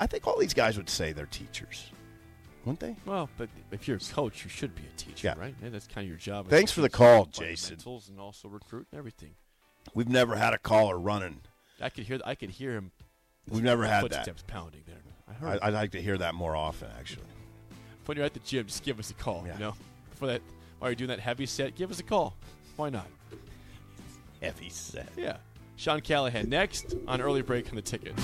I 0.00 0.06
think 0.06 0.26
all 0.26 0.38
these 0.38 0.54
guys 0.54 0.76
would 0.76 0.90
say 0.90 1.12
they're 1.12 1.26
teachers, 1.26 1.90
wouldn't 2.64 2.80
they? 2.80 2.96
Well, 3.06 3.28
but 3.38 3.48
if 3.70 3.86
you're 3.86 3.98
a 3.98 4.00
coach, 4.00 4.42
you 4.44 4.50
should 4.50 4.74
be 4.74 4.82
a 4.82 4.96
teacher, 4.96 5.28
Yeah. 5.28 5.34
right? 5.38 5.54
And 5.62 5.72
that's 5.72 5.86
kind 5.86 6.04
of 6.04 6.08
your 6.08 6.18
job. 6.18 6.48
Thanks 6.48 6.72
for 6.72 6.80
the 6.80 6.88
call, 6.90 7.26
Jason. 7.26 7.78
And 7.84 8.18
also 8.20 8.48
recruit 8.48 8.86
and 8.90 8.98
everything. 8.98 9.34
We've 9.94 10.08
never 10.08 10.36
had 10.36 10.52
a 10.54 10.58
caller 10.58 10.98
running. 10.98 11.40
I 11.80 11.88
could 11.88 12.04
hear. 12.04 12.20
I 12.24 12.34
could 12.34 12.50
hear 12.50 12.72
him. 12.74 12.92
We've 13.48 13.62
never 13.62 13.84
had 13.84 14.04
that. 14.04 14.10
footsteps 14.10 14.44
pounding 14.46 14.82
there. 14.86 14.96
I 15.28 15.32
heard. 15.32 15.58
I, 15.62 15.68
I'd 15.68 15.74
like 15.74 15.90
to 15.92 16.02
hear 16.02 16.16
that 16.18 16.34
more 16.34 16.54
often, 16.56 16.88
actually. 16.98 17.24
when 18.06 18.16
you're 18.16 18.26
at 18.26 18.34
the 18.34 18.40
gym, 18.40 18.66
just 18.66 18.82
give 18.82 18.98
us 18.98 19.10
a 19.10 19.14
call. 19.14 19.44
Yeah. 19.46 19.54
You 19.54 19.60
know, 19.60 19.74
for 20.14 20.26
that 20.26 20.42
while 20.78 20.90
you're 20.90 20.96
doing 20.96 21.08
that 21.08 21.20
heavy 21.20 21.46
set, 21.46 21.74
give 21.74 21.90
us 21.90 22.00
a 22.00 22.04
call. 22.04 22.36
Why 22.76 22.90
not? 22.90 23.06
Heavy 24.40 24.68
set. 24.68 25.08
Yeah. 25.16 25.36
Sean 25.76 26.00
Callahan 26.00 26.48
next 26.48 26.94
on 27.06 27.20
early 27.20 27.42
break 27.42 27.68
on 27.68 27.76
the 27.76 27.82
ticket. 27.82 28.14